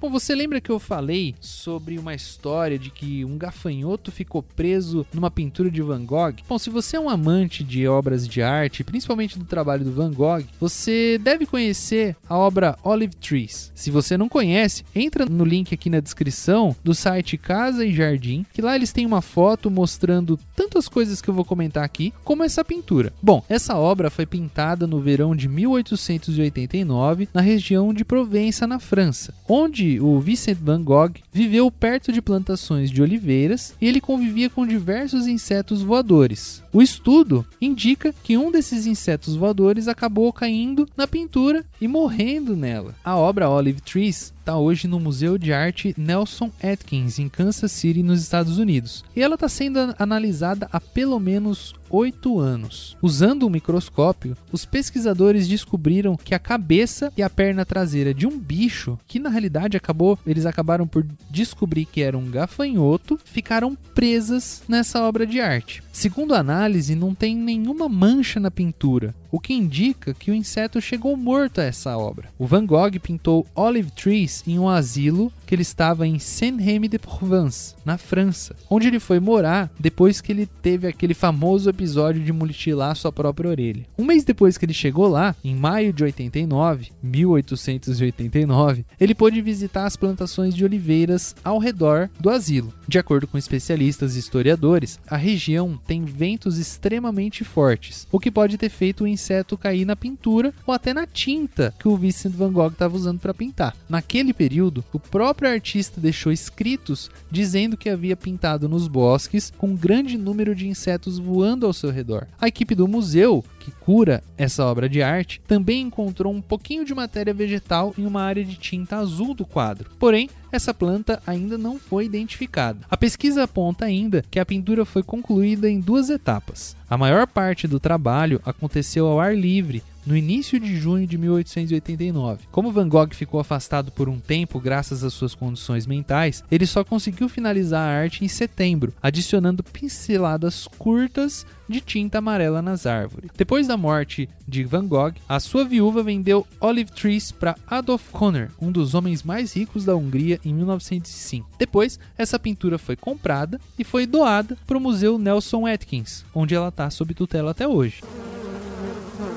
Bom, 0.00 0.10
você 0.10 0.32
lembra 0.32 0.60
que 0.60 0.70
eu 0.70 0.78
falei 0.78 1.34
sobre 1.40 1.98
uma 1.98 2.14
história 2.14 2.78
de 2.78 2.88
que 2.88 3.24
um 3.24 3.36
gafanhoto 3.36 4.12
ficou 4.12 4.44
preso 4.44 5.04
numa 5.12 5.28
pintura 5.28 5.68
de 5.68 5.82
Van 5.82 6.04
Gogh? 6.04 6.36
Bom, 6.48 6.56
se 6.56 6.70
você 6.70 6.96
é 6.96 7.00
um 7.00 7.08
amante 7.08 7.64
de 7.64 7.88
obras 7.88 8.26
de 8.28 8.40
arte, 8.40 8.84
principalmente 8.84 9.36
do 9.36 9.44
trabalho 9.44 9.84
do 9.84 9.90
Van 9.90 10.12
Gogh, 10.12 10.44
você 10.60 11.18
deve 11.20 11.46
conhecer 11.46 12.14
a 12.28 12.38
obra 12.38 12.78
Olive 12.84 13.16
Trees. 13.16 13.72
Se 13.74 13.90
você 13.90 14.16
não 14.16 14.28
conhece, 14.28 14.84
entra 14.94 15.26
no 15.26 15.44
link 15.44 15.74
aqui 15.74 15.90
na 15.90 15.98
descrição 15.98 16.76
do 16.84 16.94
site 16.94 17.36
Casa 17.36 17.84
e 17.84 17.92
Jardim, 17.92 18.46
que 18.52 18.62
lá 18.62 18.76
eles 18.76 18.92
têm 18.92 19.04
uma 19.04 19.20
foto 19.20 19.68
mostrando 19.68 20.38
tantas 20.54 20.88
coisas 20.88 21.20
que 21.20 21.28
eu 21.28 21.34
vou 21.34 21.44
comentar 21.44 21.82
aqui, 21.82 22.14
como 22.22 22.44
essa 22.44 22.64
pintura. 22.64 23.12
Bom, 23.20 23.42
essa 23.48 23.76
obra 23.76 24.10
foi 24.10 24.26
pintada 24.26 24.86
no 24.86 25.00
verão 25.00 25.34
de 25.34 25.48
1889 25.48 27.28
na 27.34 27.40
região 27.40 27.92
de 27.92 28.04
Provença, 28.04 28.64
na 28.64 28.78
França, 28.78 29.34
onde 29.48 29.87
o 30.00 30.18
Vincent 30.20 30.58
van 30.60 30.82
Gogh 30.82 31.14
viveu 31.32 31.70
perto 31.70 32.12
de 32.12 32.20
plantações 32.20 32.90
de 32.90 33.00
oliveiras 33.00 33.74
e 33.80 33.86
ele 33.86 34.00
convivia 34.00 34.50
com 34.50 34.66
diversos 34.66 35.26
insetos 35.26 35.82
voadores. 35.82 36.62
O 36.72 36.82
estudo 36.82 37.46
indica 37.60 38.14
que 38.22 38.36
um 38.36 38.50
desses 38.50 38.86
insetos 38.86 39.36
voadores 39.36 39.88
acabou 39.88 40.32
caindo 40.32 40.88
na 40.96 41.06
pintura 41.06 41.64
e 41.80 41.88
morrendo 41.88 42.54
nela. 42.56 42.94
A 43.04 43.16
obra 43.16 43.48
Olive 43.48 43.80
Trees 43.80 44.32
está 44.48 44.56
hoje 44.56 44.88
no 44.88 44.98
Museu 44.98 45.36
de 45.36 45.52
Arte 45.52 45.94
Nelson 45.98 46.50
Atkins, 46.62 47.18
em 47.18 47.28
Kansas 47.28 47.70
City, 47.70 48.02
nos 48.02 48.22
Estados 48.22 48.56
Unidos. 48.56 49.04
E 49.14 49.22
ela 49.22 49.34
está 49.34 49.46
sendo 49.46 49.94
analisada 49.98 50.66
há 50.72 50.80
pelo 50.80 51.20
menos 51.20 51.74
oito 51.90 52.38
anos. 52.38 52.96
Usando 53.02 53.46
um 53.46 53.50
microscópio, 53.50 54.36
os 54.50 54.64
pesquisadores 54.64 55.46
descobriram 55.46 56.16
que 56.16 56.34
a 56.34 56.38
cabeça 56.38 57.12
e 57.14 57.22
a 57.22 57.28
perna 57.28 57.66
traseira 57.66 58.14
de 58.14 58.26
um 58.26 58.38
bicho, 58.38 58.98
que 59.06 59.18
na 59.18 59.28
realidade 59.28 59.76
acabou, 59.76 60.18
eles 60.26 60.46
acabaram 60.46 60.86
por 60.86 61.04
descobrir 61.30 61.84
que 61.84 62.02
era 62.02 62.16
um 62.16 62.30
gafanhoto, 62.30 63.20
ficaram 63.24 63.76
presas 63.94 64.62
nessa 64.66 65.02
obra 65.02 65.26
de 65.26 65.40
arte. 65.40 65.82
Segundo 65.92 66.34
a 66.34 66.38
análise, 66.38 66.94
não 66.94 67.14
tem 67.14 67.36
nenhuma 67.36 67.88
mancha 67.88 68.40
na 68.40 68.50
pintura, 68.50 69.14
o 69.30 69.38
que 69.38 69.52
indica 69.52 70.14
que 70.14 70.30
o 70.30 70.34
inseto 70.34 70.80
chegou 70.80 71.16
morto 71.16 71.60
a 71.60 71.64
essa 71.64 71.96
obra. 71.96 72.28
O 72.38 72.46
Van 72.46 72.64
Gogh 72.64 72.98
pintou 73.00 73.46
olive 73.54 73.90
trees 73.90 74.42
em 74.46 74.58
um 74.58 74.68
asilo 74.68 75.32
que 75.48 75.54
ele 75.54 75.62
estava 75.62 76.06
em 76.06 76.18
Saint-Rémy-de-Provence, 76.18 77.74
na 77.82 77.96
França, 77.96 78.54
onde 78.68 78.86
ele 78.86 79.00
foi 79.00 79.18
morar 79.18 79.72
depois 79.80 80.20
que 80.20 80.30
ele 80.30 80.44
teve 80.44 80.86
aquele 80.86 81.14
famoso 81.14 81.70
episódio 81.70 82.22
de 82.22 82.34
mutilar 82.34 82.94
sua 82.94 83.10
própria 83.10 83.48
orelha. 83.48 83.86
Um 83.98 84.04
mês 84.04 84.24
depois 84.24 84.58
que 84.58 84.66
ele 84.66 84.74
chegou 84.74 85.08
lá, 85.08 85.34
em 85.42 85.56
maio 85.56 85.90
de 85.90 86.04
89, 86.04 86.90
1889, 87.02 88.84
ele 89.00 89.14
pôde 89.14 89.40
visitar 89.40 89.86
as 89.86 89.96
plantações 89.96 90.54
de 90.54 90.66
oliveiras 90.66 91.34
ao 91.42 91.58
redor 91.58 92.10
do 92.20 92.28
asilo. 92.28 92.74
De 92.86 92.98
acordo 92.98 93.26
com 93.26 93.38
especialistas 93.38 94.16
e 94.16 94.18
historiadores, 94.18 95.00
a 95.06 95.16
região 95.16 95.80
tem 95.86 96.04
ventos 96.04 96.58
extremamente 96.58 97.42
fortes, 97.42 98.06
o 98.12 98.20
que 98.20 98.30
pode 98.30 98.58
ter 98.58 98.68
feito 98.68 99.04
o 99.04 99.08
inseto 99.08 99.56
cair 99.56 99.86
na 99.86 99.96
pintura 99.96 100.52
ou 100.66 100.74
até 100.74 100.92
na 100.92 101.06
tinta 101.06 101.74
que 101.78 101.88
o 101.88 101.96
Vincent 101.96 102.32
van 102.32 102.52
Gogh 102.52 102.68
estava 102.68 102.94
usando 102.94 103.18
para 103.18 103.32
pintar. 103.32 103.74
Naquele 103.88 104.34
período, 104.34 104.84
o 104.92 105.00
próprio 105.00 105.37
artista 105.46 106.00
deixou 106.00 106.32
escritos 106.32 107.10
dizendo 107.30 107.76
que 107.76 107.88
havia 107.88 108.16
pintado 108.16 108.68
nos 108.68 108.88
bosques 108.88 109.52
com 109.56 109.68
um 109.68 109.76
grande 109.76 110.18
número 110.18 110.54
de 110.54 110.66
insetos 110.66 111.18
voando 111.18 111.66
ao 111.66 111.72
seu 111.72 111.90
redor. 111.90 112.26
A 112.40 112.48
equipe 112.48 112.74
do 112.74 112.88
museu 112.88 113.44
que 113.68 113.70
cura 113.72 114.22
essa 114.36 114.64
obra 114.64 114.88
de 114.88 115.02
arte, 115.02 115.40
também 115.46 115.82
encontrou 115.82 116.32
um 116.32 116.40
pouquinho 116.40 116.84
de 116.84 116.94
matéria 116.94 117.34
vegetal 117.34 117.94
em 117.98 118.06
uma 118.06 118.22
área 118.22 118.44
de 118.44 118.56
tinta 118.56 118.96
azul 118.96 119.34
do 119.34 119.44
quadro. 119.44 119.90
Porém, 119.98 120.30
essa 120.50 120.72
planta 120.72 121.22
ainda 121.26 121.58
não 121.58 121.78
foi 121.78 122.06
identificada. 122.06 122.80
A 122.90 122.96
pesquisa 122.96 123.42
aponta 123.42 123.84
ainda 123.84 124.24
que 124.30 124.40
a 124.40 124.46
pintura 124.46 124.84
foi 124.86 125.02
concluída 125.02 125.68
em 125.68 125.80
duas 125.80 126.08
etapas. 126.08 126.74
A 126.88 126.96
maior 126.96 127.26
parte 127.26 127.68
do 127.68 127.78
trabalho 127.78 128.40
aconteceu 128.44 129.06
ao 129.06 129.20
ar 129.20 129.36
livre, 129.36 129.82
no 130.08 130.16
início 130.16 130.58
de 130.58 130.74
junho 130.74 131.06
de 131.06 131.18
1889. 131.18 132.46
Como 132.50 132.72
Van 132.72 132.88
Gogh 132.88 133.10
ficou 133.12 133.38
afastado 133.38 133.92
por 133.92 134.08
um 134.08 134.18
tempo 134.18 134.58
graças 134.58 135.04
às 135.04 135.12
suas 135.12 135.34
condições 135.34 135.86
mentais, 135.86 136.42
ele 136.50 136.66
só 136.66 136.82
conseguiu 136.82 137.28
finalizar 137.28 137.82
a 137.82 138.00
arte 138.00 138.24
em 138.24 138.28
setembro, 138.28 138.94
adicionando 139.02 139.62
pinceladas 139.62 140.66
curtas 140.78 141.44
de 141.68 141.82
tinta 141.82 142.18
amarela 142.18 142.62
nas 142.62 142.86
árvores. 142.86 143.30
Depois 143.36 143.66
da 143.66 143.76
morte 143.76 144.26
de 144.48 144.64
Van 144.64 144.86
Gogh, 144.86 145.12
a 145.28 145.38
sua 145.38 145.62
viúva 145.62 146.02
vendeu 146.02 146.46
Olive 146.58 146.90
Trees 146.90 147.30
para 147.30 147.54
Adolf 147.66 148.08
Konner, 148.10 148.50
um 148.58 148.72
dos 148.72 148.94
homens 148.94 149.22
mais 149.22 149.54
ricos 149.54 149.84
da 149.84 149.94
Hungria, 149.94 150.40
em 150.42 150.54
1905. 150.54 151.50
Depois, 151.58 152.00
essa 152.16 152.38
pintura 152.38 152.78
foi 152.78 152.96
comprada 152.96 153.60
e 153.78 153.84
foi 153.84 154.06
doada 154.06 154.56
para 154.66 154.78
o 154.78 154.80
Museu 154.80 155.18
Nelson 155.18 155.66
Atkins, 155.66 156.24
onde 156.34 156.54
ela 156.54 156.68
está 156.68 156.88
sob 156.88 157.12
tutela 157.12 157.50
até 157.50 157.68
hoje. 157.68 158.00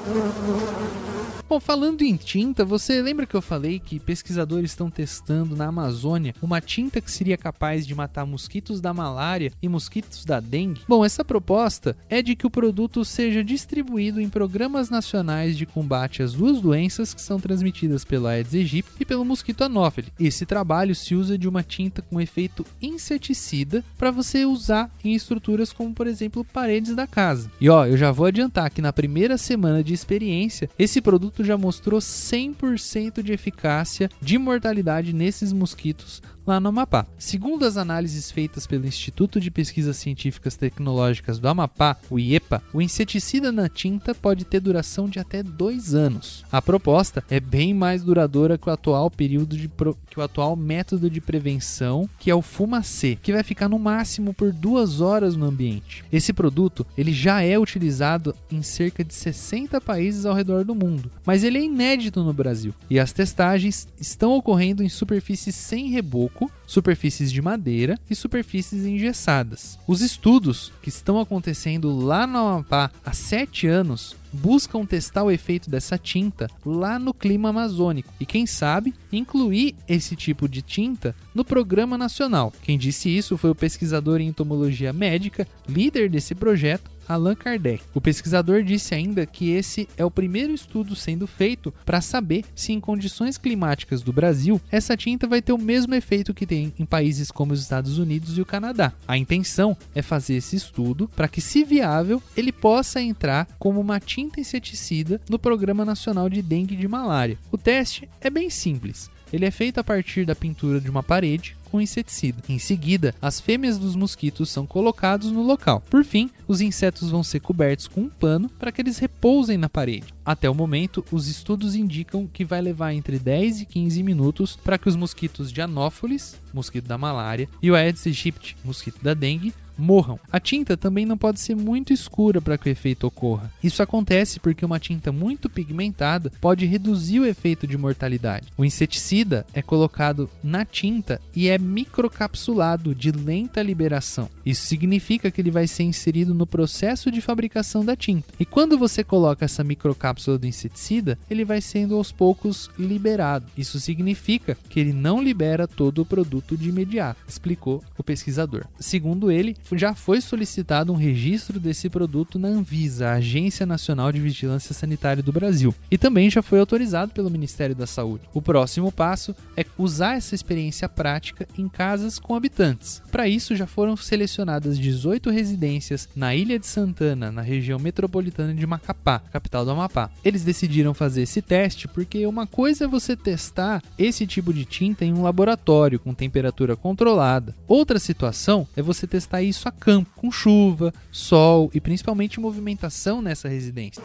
Thank 0.04 1.06
you. 1.06 1.11
Bom, 1.52 1.60
falando 1.60 2.02
em 2.02 2.16
tinta, 2.16 2.64
você 2.64 3.02
lembra 3.02 3.26
que 3.26 3.36
eu 3.36 3.42
falei 3.42 3.78
que 3.78 4.00
pesquisadores 4.00 4.72
estão 4.72 4.90
testando 4.90 5.54
na 5.54 5.68
Amazônia 5.68 6.34
uma 6.42 6.62
tinta 6.62 7.02
que 7.02 7.12
seria 7.12 7.38
capaz 7.38 7.86
de 7.86 7.94
matar 7.94 8.26
mosquitos 8.26 8.80
da 8.80 8.94
malária 8.94 9.52
e 9.62 9.68
mosquitos 9.68 10.24
da 10.24 10.40
dengue? 10.40 10.84
Bom, 10.88 11.04
essa 11.04 11.26
proposta 11.26 11.98
é 12.10 12.22
de 12.22 12.38
que 12.38 12.48
o 12.48 12.50
produto 12.50 13.04
seja 13.04 13.44
distribuído 13.44 14.22
em 14.22 14.30
programas 14.30 14.90
nacionais 14.90 15.58
de 15.58 15.66
combate 15.66 16.24
às 16.24 16.32
duas 16.32 16.62
doenças 16.62 17.14
que 17.14 17.22
são 17.22 17.38
transmitidas 17.38 18.06
pela 18.06 18.30
Aedes 18.30 18.54
aegypti 18.54 18.94
e 19.02 19.04
pelo 19.04 19.26
mosquito 19.26 19.66
anófele. 19.66 20.08
Esse 20.18 20.46
trabalho 20.46 20.96
se 20.96 21.16
usa 21.16 21.38
de 21.38 21.50
uma 21.50 21.64
tinta 21.64 22.02
com 22.02 22.22
efeito 22.22 22.66
inseticida 22.82 23.84
para 23.98 24.10
você 24.10 24.46
usar 24.46 24.90
em 25.04 25.14
estruturas 25.14 25.74
como, 25.74 25.94
por 25.94 26.08
exemplo, 26.08 26.46
paredes 26.46 26.96
da 26.96 27.06
casa. 27.06 27.52
E 27.60 27.68
ó, 27.68 27.86
eu 27.86 27.98
já 27.98 28.10
vou 28.10 28.28
adiantar 28.28 28.70
que 28.70 28.82
na 28.82 28.94
primeira 28.94 29.38
semana 29.38 29.84
de 29.84 29.94
experiência, 29.94 30.70
esse 30.80 31.02
produto 31.02 31.41
já 31.44 31.58
mostrou 31.58 32.00
100% 32.00 33.22
de 33.22 33.32
eficácia 33.32 34.10
de 34.22 34.38
mortalidade 34.38 35.14
nesses 35.14 35.52
mosquitos 35.54 36.22
lá 36.46 36.60
no 36.60 36.70
Amapá. 36.70 37.06
Segundo 37.18 37.66
as 37.66 37.78
análises 37.78 38.32
feitas 38.32 38.66
pelo 38.66 38.86
Instituto 38.86 39.40
de 39.40 39.52
Pesquisas 39.52 39.98
Científicas 39.98 40.56
Tecnológicas 40.56 41.40
do 41.40 41.48
Amapá, 41.48 41.98
o 42.10 42.20
IEPA, 42.20 42.62
o 42.74 42.82
inseticida 42.82 43.52
na 43.52 43.70
tinta 43.70 44.14
pode 44.14 44.46
ter 44.46 44.60
duração 44.60 45.08
de 45.08 45.20
até 45.20 45.44
dois 45.44 45.94
anos. 45.94 46.44
A 46.52 46.62
proposta 46.62 47.24
é 47.30 47.40
bem 47.40 47.74
mais 47.74 48.04
duradoura 48.04 48.58
que 48.58 48.70
o 48.70 48.72
atual 48.72 49.10
período 49.10 49.56
de 49.56 49.68
pro... 49.68 49.98
que 50.10 50.20
o 50.20 50.24
atual 50.24 50.56
método 50.56 51.10
de 51.10 51.22
prevenção, 51.22 52.10
que 52.20 52.32
é 52.32 52.36
o 52.36 52.42
fumacê, 52.42 53.18
que 53.22 53.34
vai 53.34 53.44
ficar 53.44 53.70
no 53.70 53.80
máximo 53.80 54.34
por 54.34 54.52
duas 54.52 55.02
horas 55.02 55.36
no 55.36 55.46
ambiente. 55.46 56.04
Esse 56.12 56.34
produto 56.34 56.86
ele 56.98 57.14
já 57.14 57.42
é 57.42 57.58
utilizado 57.58 58.36
em 58.52 58.62
cerca 58.62 59.04
de 59.04 59.14
60 59.14 59.80
países 59.82 60.26
ao 60.26 60.36
redor 60.36 60.64
do 60.64 60.76
mundo, 60.76 61.12
mas 61.26 61.44
ele 61.44 61.58
é 61.58 61.64
inédito 61.64 62.24
no 62.24 62.34
Brasil 62.34 62.74
e 62.90 63.00
as 63.00 63.14
testagens 63.14 63.88
estão 64.00 64.34
ocorrendo 64.34 64.84
em 64.84 64.90
superfícies 64.90 65.56
sem 65.56 65.90
reboco 65.90 66.31
superfícies 66.66 67.32
de 67.32 67.42
madeira 67.42 68.00
e 68.10 68.16
superfícies 68.16 68.86
engessadas. 68.86 69.78
Os 69.88 70.02
estudos 70.02 70.72
que 70.82 70.90
estão 70.90 71.20
acontecendo 71.20 71.94
lá 71.94 72.26
no 72.26 72.38
Amapá 72.38 72.90
há 73.04 73.12
sete 73.14 73.68
anos 73.68 74.16
buscam 74.32 74.86
testar 74.86 75.24
o 75.24 75.32
efeito 75.32 75.70
dessa 75.70 75.98
tinta 75.98 76.50
lá 76.66 76.98
no 76.98 77.14
clima 77.14 77.50
amazônico 77.50 78.14
e, 78.20 78.26
quem 78.26 78.46
sabe, 78.46 78.94
incluir 79.12 79.76
esse 79.88 80.16
tipo 80.16 80.48
de 80.48 80.62
tinta 80.62 81.14
no 81.36 81.44
programa 81.44 81.98
nacional. 81.98 82.54
Quem 82.62 82.78
disse 82.78 83.10
isso 83.10 83.38
foi 83.38 83.50
o 83.50 83.56
pesquisador 83.56 84.22
em 84.22 84.28
entomologia 84.28 84.94
médica, 84.94 85.48
líder 85.68 86.10
desse 86.10 86.34
projeto, 86.34 86.90
Allan 87.14 87.36
Kardec. 87.36 87.84
O 87.94 88.02
pesquisador 88.02 88.64
disse 88.64 88.94
ainda 88.94 89.26
que 89.26 89.52
esse 89.52 89.88
é 89.98 90.06
o 90.06 90.12
primeiro 90.12 90.54
estudo 90.54 90.96
sendo 90.96 91.28
feito 91.28 91.74
para 91.86 92.02
saber 92.02 92.46
se 92.56 92.72
em 92.72 92.80
condições 92.80 93.38
climáticas 93.38 94.02
do 94.02 94.14
Brasil 94.14 94.62
essa 94.72 94.96
tinta 94.96 95.28
vai 95.28 95.42
ter 95.42 95.54
o 95.54 95.58
mesmo 95.58 95.94
efeito 95.94 96.34
que 96.34 96.46
tem 96.46 96.74
em 96.78 96.86
países 96.86 97.32
como 97.32 97.54
os 97.54 97.62
Estados 97.62 97.98
Unidos 97.98 98.38
e 98.38 98.42
o 98.42 98.46
Canadá. 98.46 98.94
A 99.08 99.18
intenção 99.18 99.76
é 99.94 100.02
fazer 100.02 100.36
esse 100.36 100.56
estudo 100.56 101.10
para 101.16 101.28
que, 101.28 101.42
se 101.42 101.64
viável, 101.64 102.22
ele 102.36 102.52
possa 102.52 103.02
entrar 103.02 103.48
como 103.60 103.80
uma 103.80 104.00
tinta 104.00 104.40
inseticida 104.40 105.20
no 105.30 105.40
Programa 105.40 105.86
Nacional 105.86 106.30
de 106.30 106.42
Dengue 106.42 106.76
e 106.76 106.78
de 106.78 106.88
Malária. 106.88 107.38
O 107.52 107.58
teste 107.58 108.10
é 108.20 108.30
bem 108.30 108.50
simples. 108.50 109.10
Ele 109.32 109.46
é 109.46 109.52
feito 109.52 109.80
a 109.80 109.84
partir 109.84 110.26
da 110.26 110.36
pintura 110.36 110.80
de 110.80 110.90
uma 110.90 111.02
parede 111.02 111.56
com 111.72 111.80
inseticida. 111.80 112.44
Em 112.50 112.60
seguida, 112.60 113.16
as 113.22 113.40
fêmeas 113.40 113.78
dos 113.78 113.96
mosquitos 113.96 114.50
são 114.50 114.68
colocados 114.68 115.32
no 115.32 115.42
local. 115.42 115.82
Por 115.90 116.04
fim, 116.04 116.30
os 116.48 116.60
insetos 116.60 117.10
vão 117.10 117.24
ser 117.24 117.40
cobertos 117.40 117.88
com 117.88 118.02
um 118.02 118.10
pano 118.10 118.50
para 118.60 118.72
que 118.72 118.82
eles 118.82 118.98
repousem 118.98 119.58
na 119.58 119.70
parede. 119.70 120.14
Até 120.26 120.50
o 120.50 120.54
momento, 120.54 121.04
os 121.12 121.28
estudos 121.28 121.76
indicam 121.76 122.28
que 122.28 122.44
vai 122.44 122.62
levar 122.62 122.94
entre 122.94 123.18
10 123.18 123.62
e 123.62 123.66
15 123.66 124.04
minutos 124.04 124.56
para 124.56 124.78
que 124.78 124.90
os 124.90 124.96
mosquitos 124.96 125.52
de 125.52 125.62
Anófelis, 125.62 126.36
mosquito 126.54 126.86
da 126.86 126.98
malária, 126.98 127.48
e 127.62 127.72
o 127.72 127.76
Aedes 127.76 128.06
aegypti, 128.06 128.58
mosquito 128.64 129.02
da 129.02 129.14
dengue, 129.14 129.54
morram. 129.78 130.20
A 130.32 130.40
tinta 130.40 130.78
também 130.78 131.06
não 131.06 131.18
pode 131.18 131.40
ser 131.40 131.56
muito 131.56 131.94
escura 131.94 132.42
para 132.42 132.58
que 132.58 132.70
o 132.70 132.72
efeito 132.72 133.08
ocorra. 133.08 133.52
Isso 133.64 133.82
acontece 133.82 134.40
porque 134.40 134.66
uma 134.66 134.80
tinta 134.80 135.12
muito 135.12 135.50
pigmentada 135.50 136.32
pode 136.42 136.66
reduzir 136.66 137.20
o 137.20 137.26
efeito 137.26 137.66
de 137.66 137.78
mortalidade. 137.78 138.48
O 138.58 138.66
inseticida 138.66 139.46
é 139.54 139.62
colocado 139.62 140.30
na 140.44 140.66
tinta 140.66 141.22
e 141.36 141.48
é 141.48 141.58
microcapsulado 141.58 142.94
de 142.96 143.12
lenta 143.12 143.62
liberação. 143.62 144.30
Isso 144.46 144.66
significa 144.66 145.30
que 145.30 145.42
ele 145.42 145.52
vai 145.52 145.68
ser 145.68 145.84
inserido 145.84 146.34
no 146.34 146.48
processo 146.48 147.12
de 147.12 147.22
fabricação 147.22 147.84
da 147.84 147.96
tinta. 147.96 148.34
E 148.40 148.46
quando 148.46 148.78
você 148.78 149.04
coloca 149.04 149.46
essa 149.46 149.64
microcápsula 149.64 150.38
do 150.38 150.48
inseticida, 150.48 151.18
ele 151.30 151.46
vai 151.46 151.62
sendo 151.62 151.96
aos 151.96 152.12
poucos 152.12 152.70
liberado. 152.78 153.46
Isso 153.58 153.80
significa 153.80 154.58
que 154.70 154.80
ele 154.80 154.94
não 154.94 155.22
libera 155.22 155.68
todo 155.68 156.02
o 156.02 156.06
produto 156.06 156.58
de 156.58 156.70
imediato, 156.70 157.22
explicou 157.28 157.84
o 157.98 158.04
pesquisador. 158.04 158.66
Segundo 158.80 159.32
ele, 159.32 159.56
já 159.74 159.94
foi 159.94 160.22
solicitado 160.22 160.92
um 160.92 160.96
registro 160.96 161.60
desse 161.60 161.90
produto 161.90 162.38
na 162.38 162.48
Anvisa, 162.48 163.10
a 163.10 163.14
Agência 163.14 163.66
Nacional 163.66 164.12
de 164.12 164.20
Vigilância 164.20 164.74
Sanitária 164.74 165.24
do 165.24 165.32
Brasil, 165.32 165.74
e 165.90 165.98
também 165.98 166.30
já 166.30 166.42
foi 166.42 166.60
autorizado 166.60 167.12
pelo 167.12 167.30
Ministério 167.30 167.76
da 167.76 167.88
Saúde. 167.88 168.24
O 168.34 168.42
próximo 168.42 168.92
passo 168.92 169.36
é 169.56 169.66
usar 169.78 170.16
essa 170.16 170.36
experiência 170.36 170.88
prática 170.90 171.48
em 171.58 171.68
casas 171.68 172.20
com 172.20 172.36
habitantes. 172.36 173.02
Para 173.12 173.28
isso, 173.28 173.56
já 173.56 173.68
foram 173.68 173.96
selecionadas 173.96 174.78
18 174.78 175.30
residências 175.30 176.08
na 176.16 176.36
Ilha 176.36 176.60
de 176.60 176.68
Santana, 176.68 177.32
na 177.32 177.42
região 177.42 177.80
metropolitana 177.80 178.54
de 178.54 178.66
Macapá, 178.66 179.20
capital 179.32 179.66
do 179.66 179.72
Amapá. 179.72 180.10
Eles 180.24 180.44
decidiram 180.44 180.94
fazer 180.94 181.24
esse 181.24 181.42
teste 181.42 181.88
porque 181.88 182.26
uma 182.26 182.48
coisa 182.48 182.86
é 182.86 182.88
você 182.88 183.16
testar 183.16 183.82
esse 183.98 184.26
tipo 184.26 184.54
de 184.54 184.66
tinta 184.66 185.06
em 185.06 185.14
um 185.14 185.24
laboratório 185.24 186.00
com 186.00 186.14
temperatura 186.14 186.76
controlada. 186.76 187.56
Outra 187.68 188.00
situação 188.00 188.68
é 188.76 188.82
você 188.82 189.08
testar 189.08 189.42
isso 189.52 189.68
a 189.68 189.72
campo, 189.72 190.10
com 190.16 190.32
chuva, 190.32 190.94
sol 191.12 191.70
e 191.74 191.80
principalmente 191.80 192.40
movimentação 192.40 193.22
nessa 193.22 193.48
residência. 193.48 194.02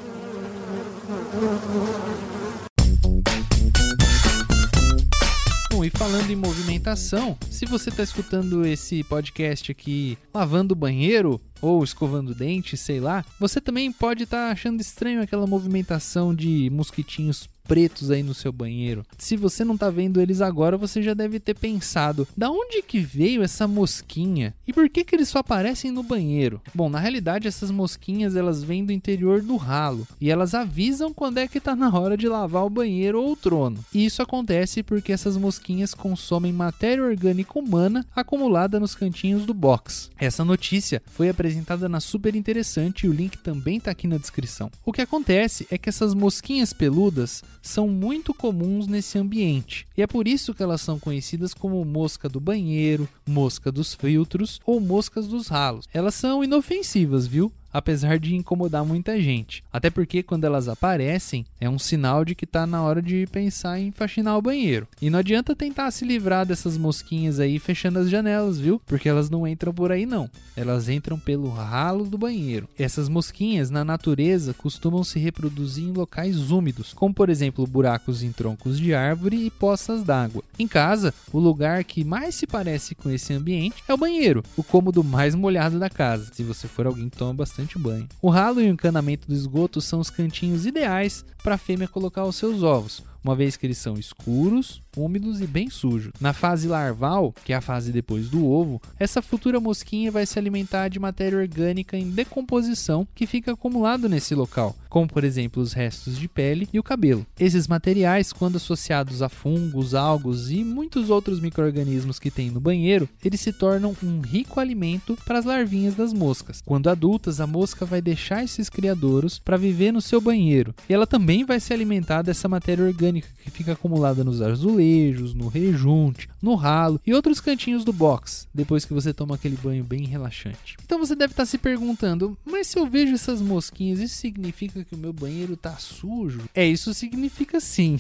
Bom, 5.73 5.85
e 5.85 5.91
falando 5.91 6.31
em 6.31 6.37
movimentação, 6.37 7.37
se 7.51 7.65
você 7.65 7.91
está 7.91 8.03
escutando 8.03 8.67
esse 8.67 9.05
podcast 9.05 9.71
aqui 9.71 10.19
lavando 10.35 10.73
o 10.73 10.77
banheiro 10.77 11.41
ou 11.61 11.85
escovando 11.85 12.35
dente, 12.35 12.77
sei 12.77 12.99
lá, 12.99 13.25
você 13.39 13.61
também 13.61 13.93
pode 13.93 14.25
estar 14.25 14.47
tá 14.47 14.53
achando 14.53 14.81
estranho 14.81 15.23
aquela 15.23 15.47
movimentação 15.47 16.35
de 16.35 16.71
mosquitinhos 16.71 17.49
pretos 17.67 18.11
aí 18.11 18.23
no 18.23 18.35
seu 18.35 18.53
banheiro. 18.53 19.05
Se 19.19 19.37
você 19.37 19.65
não 19.65 19.77
tá 19.77 19.91
vendo 19.91 20.21
eles 20.21 20.41
agora, 20.41 20.77
você 20.77 21.03
já 21.03 21.15
deve 21.15 21.41
ter 21.41 21.55
pensado: 21.55 22.27
da 22.37 22.51
onde 22.51 22.83
que 22.83 23.01
veio 23.01 23.43
essa 23.43 23.67
mosquinha? 23.67 24.55
E 24.67 24.73
por 24.73 24.89
que 24.89 25.05
que 25.05 25.15
eles 25.15 25.29
só 25.29 25.39
aparecem 25.39 25.91
no 25.91 26.03
banheiro? 26.03 26.61
Bom, 26.75 26.89
na 26.89 26.99
realidade 26.99 27.49
essas 27.49 27.71
mosquinhas 27.71 28.37
elas 28.37 28.63
vêm 28.63 28.85
do 28.85 28.93
interior 28.93 29.43
do 29.43 29.57
ralo 29.57 30.07
e 30.21 30.31
elas 30.31 30.55
avisam 30.55 31.13
quando 31.13 31.39
é 31.39 31.49
que 31.49 31.61
tá 31.61 31.75
na 31.75 31.93
hora 31.99 32.17
de 32.17 32.29
lavar 32.29 32.65
o 32.65 32.71
banheiro 32.71 33.23
ou 33.23 33.33
o 33.33 33.37
trono. 33.37 33.85
E 33.93 34.05
isso 34.05 34.23
acontece 34.23 34.83
porque 34.83 35.13
essas 35.13 35.37
mosquinhas 35.37 35.95
consomem 35.95 36.53
matéria 36.53 37.05
orgânica 37.05 37.59
humana 37.59 38.07
acumulada 38.15 38.79
nos 38.81 38.95
cantinhos 38.95 39.45
do 39.45 39.55
box. 39.55 40.11
Essa 40.19 40.45
notícia 40.45 41.03
foi 41.07 41.29
apresentada 41.29 41.89
na 41.89 42.01
Super 42.01 42.35
Interessante 42.35 43.07
e 43.07 43.09
o 43.09 43.13
link 43.13 43.39
também 43.39 43.81
tá 43.81 43.91
aqui 43.91 44.07
na 44.07 44.19
descrição. 44.19 44.71
O 44.85 44.93
que 44.93 45.03
acontece 45.03 45.67
é 45.71 45.79
que 45.79 45.89
essas 45.89 46.15
mosquinhas 46.15 46.73
peludas 46.73 47.43
são 47.67 47.89
muito 47.89 48.33
comuns 48.33 48.87
nesse 48.87 49.19
ambiente 49.19 49.87
e 49.97 50.03
é 50.03 50.07
por 50.07 50.27
isso 50.29 50.55
que 50.55 50.63
elas 50.63 50.81
são 50.81 50.99
conhecidas 50.99 51.53
como 51.53 51.85
mosca 51.85 52.29
do 52.29 52.41
banheiro, 52.41 53.09
mosca 53.27 53.73
dos 53.73 53.95
filtros 53.95 54.61
ou 54.65 54.81
moscas 54.81 55.27
dos 55.27 55.49
ralos. 55.49 55.87
Elas 55.93 56.15
são 56.15 56.43
inofensivas, 56.43 57.27
viu? 57.27 57.53
Apesar 57.77 58.19
de 58.19 58.35
incomodar 58.35 58.85
muita 58.85 59.21
gente. 59.21 59.63
Até 59.71 59.91
porque 59.91 60.23
quando 60.23 60.45
elas 60.45 60.67
aparecem, 60.67 61.45
é 61.61 61.69
um 61.69 61.79
sinal 61.79 62.25
de 62.25 62.35
que 62.35 62.45
está 62.45 62.67
na 62.67 62.83
hora 62.83 63.03
de 63.03 63.27
pensar 63.27 63.79
em 63.79 63.91
faxinar 63.91 64.39
o 64.39 64.43
banheiro. 64.43 64.89
E 65.01 65.11
não 65.11 65.19
adianta 65.19 65.55
tentar 65.55 65.91
se 65.91 66.05
livrar 66.05 66.47
dessas 66.47 66.79
mosquinhas 66.79 67.39
aí 67.39 67.59
fechando 67.59 67.99
as 67.99 68.09
janelas, 68.09 68.59
viu? 68.59 68.81
Porque 68.87 69.09
elas 69.09 69.29
não 69.29 69.47
entram 69.47 69.75
por 69.75 69.93
aí 69.93 70.07
não. 70.07 70.31
Elas 70.57 70.89
entram 70.89 71.19
pelo 71.19 71.51
ralo 71.51 72.05
do 72.05 72.17
banheiro. 72.17 72.67
Essas 72.79 73.11
mosquinhas 73.11 73.71
na 73.71 73.85
natureza 73.85 74.55
costumam 74.55 75.05
se 75.05 75.19
reproduzir 75.19 75.85
em 75.85 75.93
locais 75.93 76.51
úmidos, 76.51 76.95
como 76.95 77.13
por 77.13 77.29
exemplo 77.29 77.67
buracos 77.67 78.23
em 78.23 78.33
troncos 78.33 78.79
de 78.79 78.95
árvore 78.95 79.45
e 79.45 79.51
poças 79.51 80.03
d'água. 80.03 80.43
Em 80.59 80.67
casa, 80.67 81.13
o 81.31 81.39
lugar 81.39 81.85
que 81.85 82.05
mais 82.05 82.35
se 82.35 82.47
parece 82.47 82.95
com 82.95 83.11
esse 83.11 83.35
ambiente 83.35 83.83
é 83.87 83.93
o 83.93 83.99
banheiro, 83.99 84.43
o 84.57 84.63
cômodo 84.63 85.05
mais 85.05 85.35
molhado 85.35 85.79
da 85.79 85.91
casa, 85.91 86.31
se 86.33 86.43
você 86.43 86.67
for 86.67 86.87
alguém 86.87 87.09
que 87.09 87.17
toma 87.17 87.35
bastante 87.35 87.66
bastante 87.67 87.79
banho. 87.79 88.09
O 88.23 88.31
ralo 88.31 88.61
e 88.61 88.69
o 88.69 88.73
encanamento 88.73 89.27
do 89.27 89.35
esgoto 89.35 89.81
são 89.81 89.99
os 89.99 90.09
cantinhos 90.09 90.65
ideais 90.65 91.25
para 91.43 91.57
a 91.57 91.59
fêmea 91.59 91.89
colocar 91.89 92.25
os 92.25 92.37
seus 92.37 92.63
ovos, 92.63 93.03
uma 93.27 93.35
vez 93.35 93.57
que 93.57 93.67
eles 93.67 93.79
são 93.79 93.95
escuros, 93.95 94.81
úmidos 94.97 95.41
e 95.41 95.47
bem 95.49 95.69
sujos. 95.69 96.13
Na 96.21 96.33
fase 96.33 96.69
larval, 96.69 97.35
que 97.45 97.53
é 97.53 97.57
a 97.57 97.61
fase 97.61 97.91
depois 97.91 98.29
do 98.29 98.47
ovo, 98.47 98.81
essa 98.99 99.21
futura 99.21 99.59
mosquinha 99.59 100.13
vai 100.13 100.25
se 100.25 100.39
alimentar 100.39 100.89
de 100.89 101.01
matéria 101.01 101.39
orgânica 101.39 101.97
em 101.97 102.09
decomposição 102.09 103.07
que 103.15 103.27
fica 103.27 103.53
acumulado 103.53 104.09
nesse 104.09 104.33
local, 104.35 104.77
como 104.89 105.09
por 105.09 105.25
exemplo 105.25 105.61
os 105.61 105.73
restos 105.73 106.17
de 106.17 106.29
pele 106.29 106.69
e 106.73 106.79
o 106.79 106.85
cabelo. 106.85 107.27
Esses 107.39 107.67
materiais, 107.67 108.33
quando 108.33 108.57
associados 108.57 109.21
a 109.23 109.29
fungos, 109.29 109.93
algos 109.93 110.51
e 110.53 110.63
muitos 110.63 111.11
outros 111.11 111.41
microrganismos 111.41 112.21
que 112.21 112.31
tem 112.31 112.51
no 112.51 112.61
banheiro, 112.61 113.09
eles 113.25 113.41
se 113.41 113.53
tornam 113.53 113.95
um 114.05 114.21
rico 114.21 114.61
alimento 114.61 115.19
para 115.27 115.39
as 115.39 115.45
larvinhas 115.45 115.97
das 115.97 116.13
moscas. 116.13 116.63
Quando 116.65 116.89
adultas, 116.89 117.41
a 117.41 117.47
mosca 117.47 117.85
vai 117.85 118.01
deixar 118.01 118.45
esses 118.45 118.71
criadouros 118.71 119.39
para 119.41 119.57
viver 119.57 119.93
no 119.93 120.01
seu 120.01 120.21
banheiro, 120.21 120.73
e 120.89 120.95
ela 120.95 121.07
também 121.07 121.45
vai 121.45 121.59
se 121.59 121.73
alimentar 121.73 122.23
dessa 122.23 122.49
matéria 122.49 122.85
orgânica 122.85 123.16
que 123.21 123.51
fica 123.51 123.73
acumulada 123.73 124.25
nos 124.25 124.41
azulejos 124.43 125.35
no 125.35 125.49
rejunte, 125.49 126.29
no 126.41 126.55
ralo 126.55 127.01
e 127.07 127.13
outros 127.13 127.41
cantinhos 127.41 127.85
do 127.85 127.93
box, 127.93 128.47
depois 128.55 128.85
que 128.85 128.95
você 128.95 129.13
toma 129.13 129.35
aquele 129.35 129.57
banho 129.57 129.85
bem 129.85 130.05
relaxante. 130.07 130.77
Então 130.85 130.99
você 130.99 131.15
deve 131.15 131.33
estar 131.33 131.47
se 131.47 131.59
perguntando, 131.59 132.37
mas 132.45 132.67
se 132.67 132.79
eu 132.79 132.87
vejo 132.87 133.15
essas 133.15 133.41
mosquinhas, 133.41 134.01
isso 134.01 134.17
significa 134.17 134.85
que 134.85 134.95
o 134.95 134.99
meu 134.99 135.13
banheiro 135.13 135.55
está 135.55 135.73
sujo? 135.77 136.43
É, 136.55 136.67
isso 136.67 136.93
significa 136.95 137.61
sim. 137.61 137.99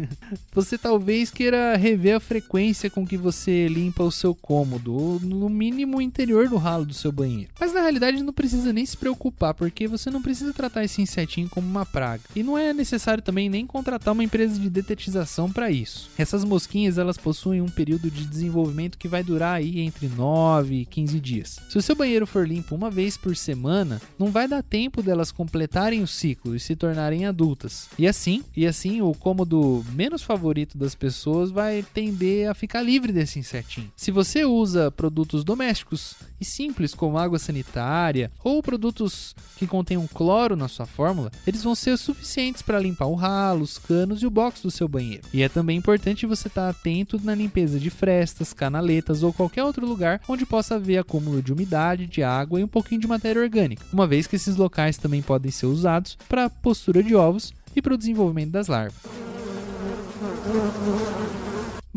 você 0.52 0.78
talvez 0.78 1.30
queira 1.30 1.76
rever 1.76 2.16
a 2.16 2.20
frequência 2.20 2.90
com 2.90 3.06
que 3.06 3.16
você 3.16 3.68
limpa 3.68 4.02
o 4.02 4.12
seu 4.12 4.34
cômodo, 4.34 4.94
ou 4.94 5.20
no 5.20 5.48
mínimo 5.48 5.98
o 5.98 6.02
interior 6.02 6.48
do 6.48 6.56
ralo 6.56 6.86
do 6.86 6.94
seu 6.94 7.12
banheiro. 7.12 7.50
Mas 7.58 7.72
na 7.72 7.80
realidade 7.80 8.22
não 8.22 8.32
precisa 8.32 8.72
nem 8.72 8.84
se 8.84 8.96
preocupar, 8.96 9.54
porque 9.54 9.86
você 9.86 10.10
não 10.10 10.22
precisa 10.22 10.52
tratar 10.52 10.84
esse 10.84 11.02
insetinho 11.02 11.48
como 11.48 11.66
uma 11.66 11.86
praga. 11.86 12.22
E 12.34 12.42
não 12.42 12.56
é 12.56 12.72
necessário 12.72 13.22
também 13.22 13.48
nem 13.48 13.66
contratar 13.66 14.12
uma 14.12 14.24
empresa 14.24 14.47
de 14.56 14.70
detetização 14.70 15.50
para 15.50 15.68
isso. 15.68 16.08
Essas 16.16 16.44
mosquinhas 16.44 16.96
elas 16.96 17.18
possuem 17.18 17.60
um 17.60 17.68
período 17.68 18.08
de 18.08 18.24
desenvolvimento 18.24 18.96
que 18.96 19.08
vai 19.08 19.24
durar 19.24 19.56
aí 19.56 19.80
entre 19.80 20.06
9 20.06 20.76
e 20.76 20.86
15 20.86 21.18
dias. 21.18 21.58
Se 21.68 21.76
o 21.76 21.82
seu 21.82 21.96
banheiro 21.96 22.26
for 22.26 22.46
limpo 22.46 22.76
uma 22.76 22.90
vez 22.90 23.16
por 23.16 23.34
semana, 23.36 24.00
não 24.16 24.30
vai 24.30 24.46
dar 24.46 24.62
tempo 24.62 25.02
delas 25.02 25.32
completarem 25.32 26.02
o 26.02 26.06
ciclo 26.06 26.54
e 26.54 26.60
se 26.60 26.76
tornarem 26.76 27.26
adultas. 27.26 27.88
E 27.98 28.06
assim, 28.06 28.44
e 28.56 28.64
assim 28.64 29.02
o 29.02 29.12
cômodo 29.12 29.84
menos 29.92 30.22
favorito 30.22 30.78
das 30.78 30.94
pessoas 30.94 31.50
vai 31.50 31.84
tender 31.92 32.48
a 32.48 32.54
ficar 32.54 32.82
livre 32.82 33.12
desse 33.12 33.38
insetinho. 33.40 33.90
Se 33.96 34.12
você 34.12 34.44
usa 34.44 34.90
produtos 34.92 35.42
domésticos 35.42 36.14
e 36.40 36.44
simples 36.44 36.94
como 36.94 37.18
água 37.18 37.38
sanitária 37.38 38.30
ou 38.42 38.62
produtos 38.62 39.34
que 39.56 39.66
contenham 39.66 40.06
cloro 40.06 40.56
na 40.56 40.68
sua 40.68 40.86
fórmula, 40.86 41.30
eles 41.46 41.62
vão 41.62 41.74
ser 41.74 41.96
suficientes 41.96 42.62
para 42.62 42.78
limpar 42.78 43.06
o 43.06 43.14
ralo, 43.14 43.62
os 43.62 43.78
canos 43.78 44.22
e 44.22 44.26
o 44.26 44.30
box 44.30 44.62
do 44.62 44.70
seu 44.70 44.88
banheiro. 44.88 45.24
E 45.32 45.42
é 45.42 45.48
também 45.48 45.78
importante 45.78 46.26
você 46.26 46.48
estar 46.48 46.68
atento 46.68 47.20
na 47.22 47.34
limpeza 47.34 47.78
de 47.78 47.90
frestas, 47.90 48.52
canaletas 48.52 49.22
ou 49.22 49.32
qualquer 49.32 49.64
outro 49.64 49.86
lugar 49.86 50.20
onde 50.28 50.46
possa 50.46 50.76
haver 50.76 50.98
acúmulo 50.98 51.42
de 51.42 51.52
umidade, 51.52 52.06
de 52.06 52.22
água 52.22 52.60
e 52.60 52.64
um 52.64 52.68
pouquinho 52.68 53.00
de 53.00 53.06
matéria 53.06 53.42
orgânica, 53.42 53.84
uma 53.92 54.06
vez 54.06 54.26
que 54.26 54.36
esses 54.36 54.56
locais 54.56 54.96
também 54.96 55.22
podem 55.22 55.50
ser 55.50 55.66
usados 55.66 56.16
para 56.28 56.44
a 56.44 56.50
postura 56.50 57.02
de 57.02 57.14
ovos 57.14 57.52
e 57.74 57.82
para 57.82 57.94
o 57.94 57.98
desenvolvimento 57.98 58.50
das 58.50 58.68
larvas. 58.68 59.02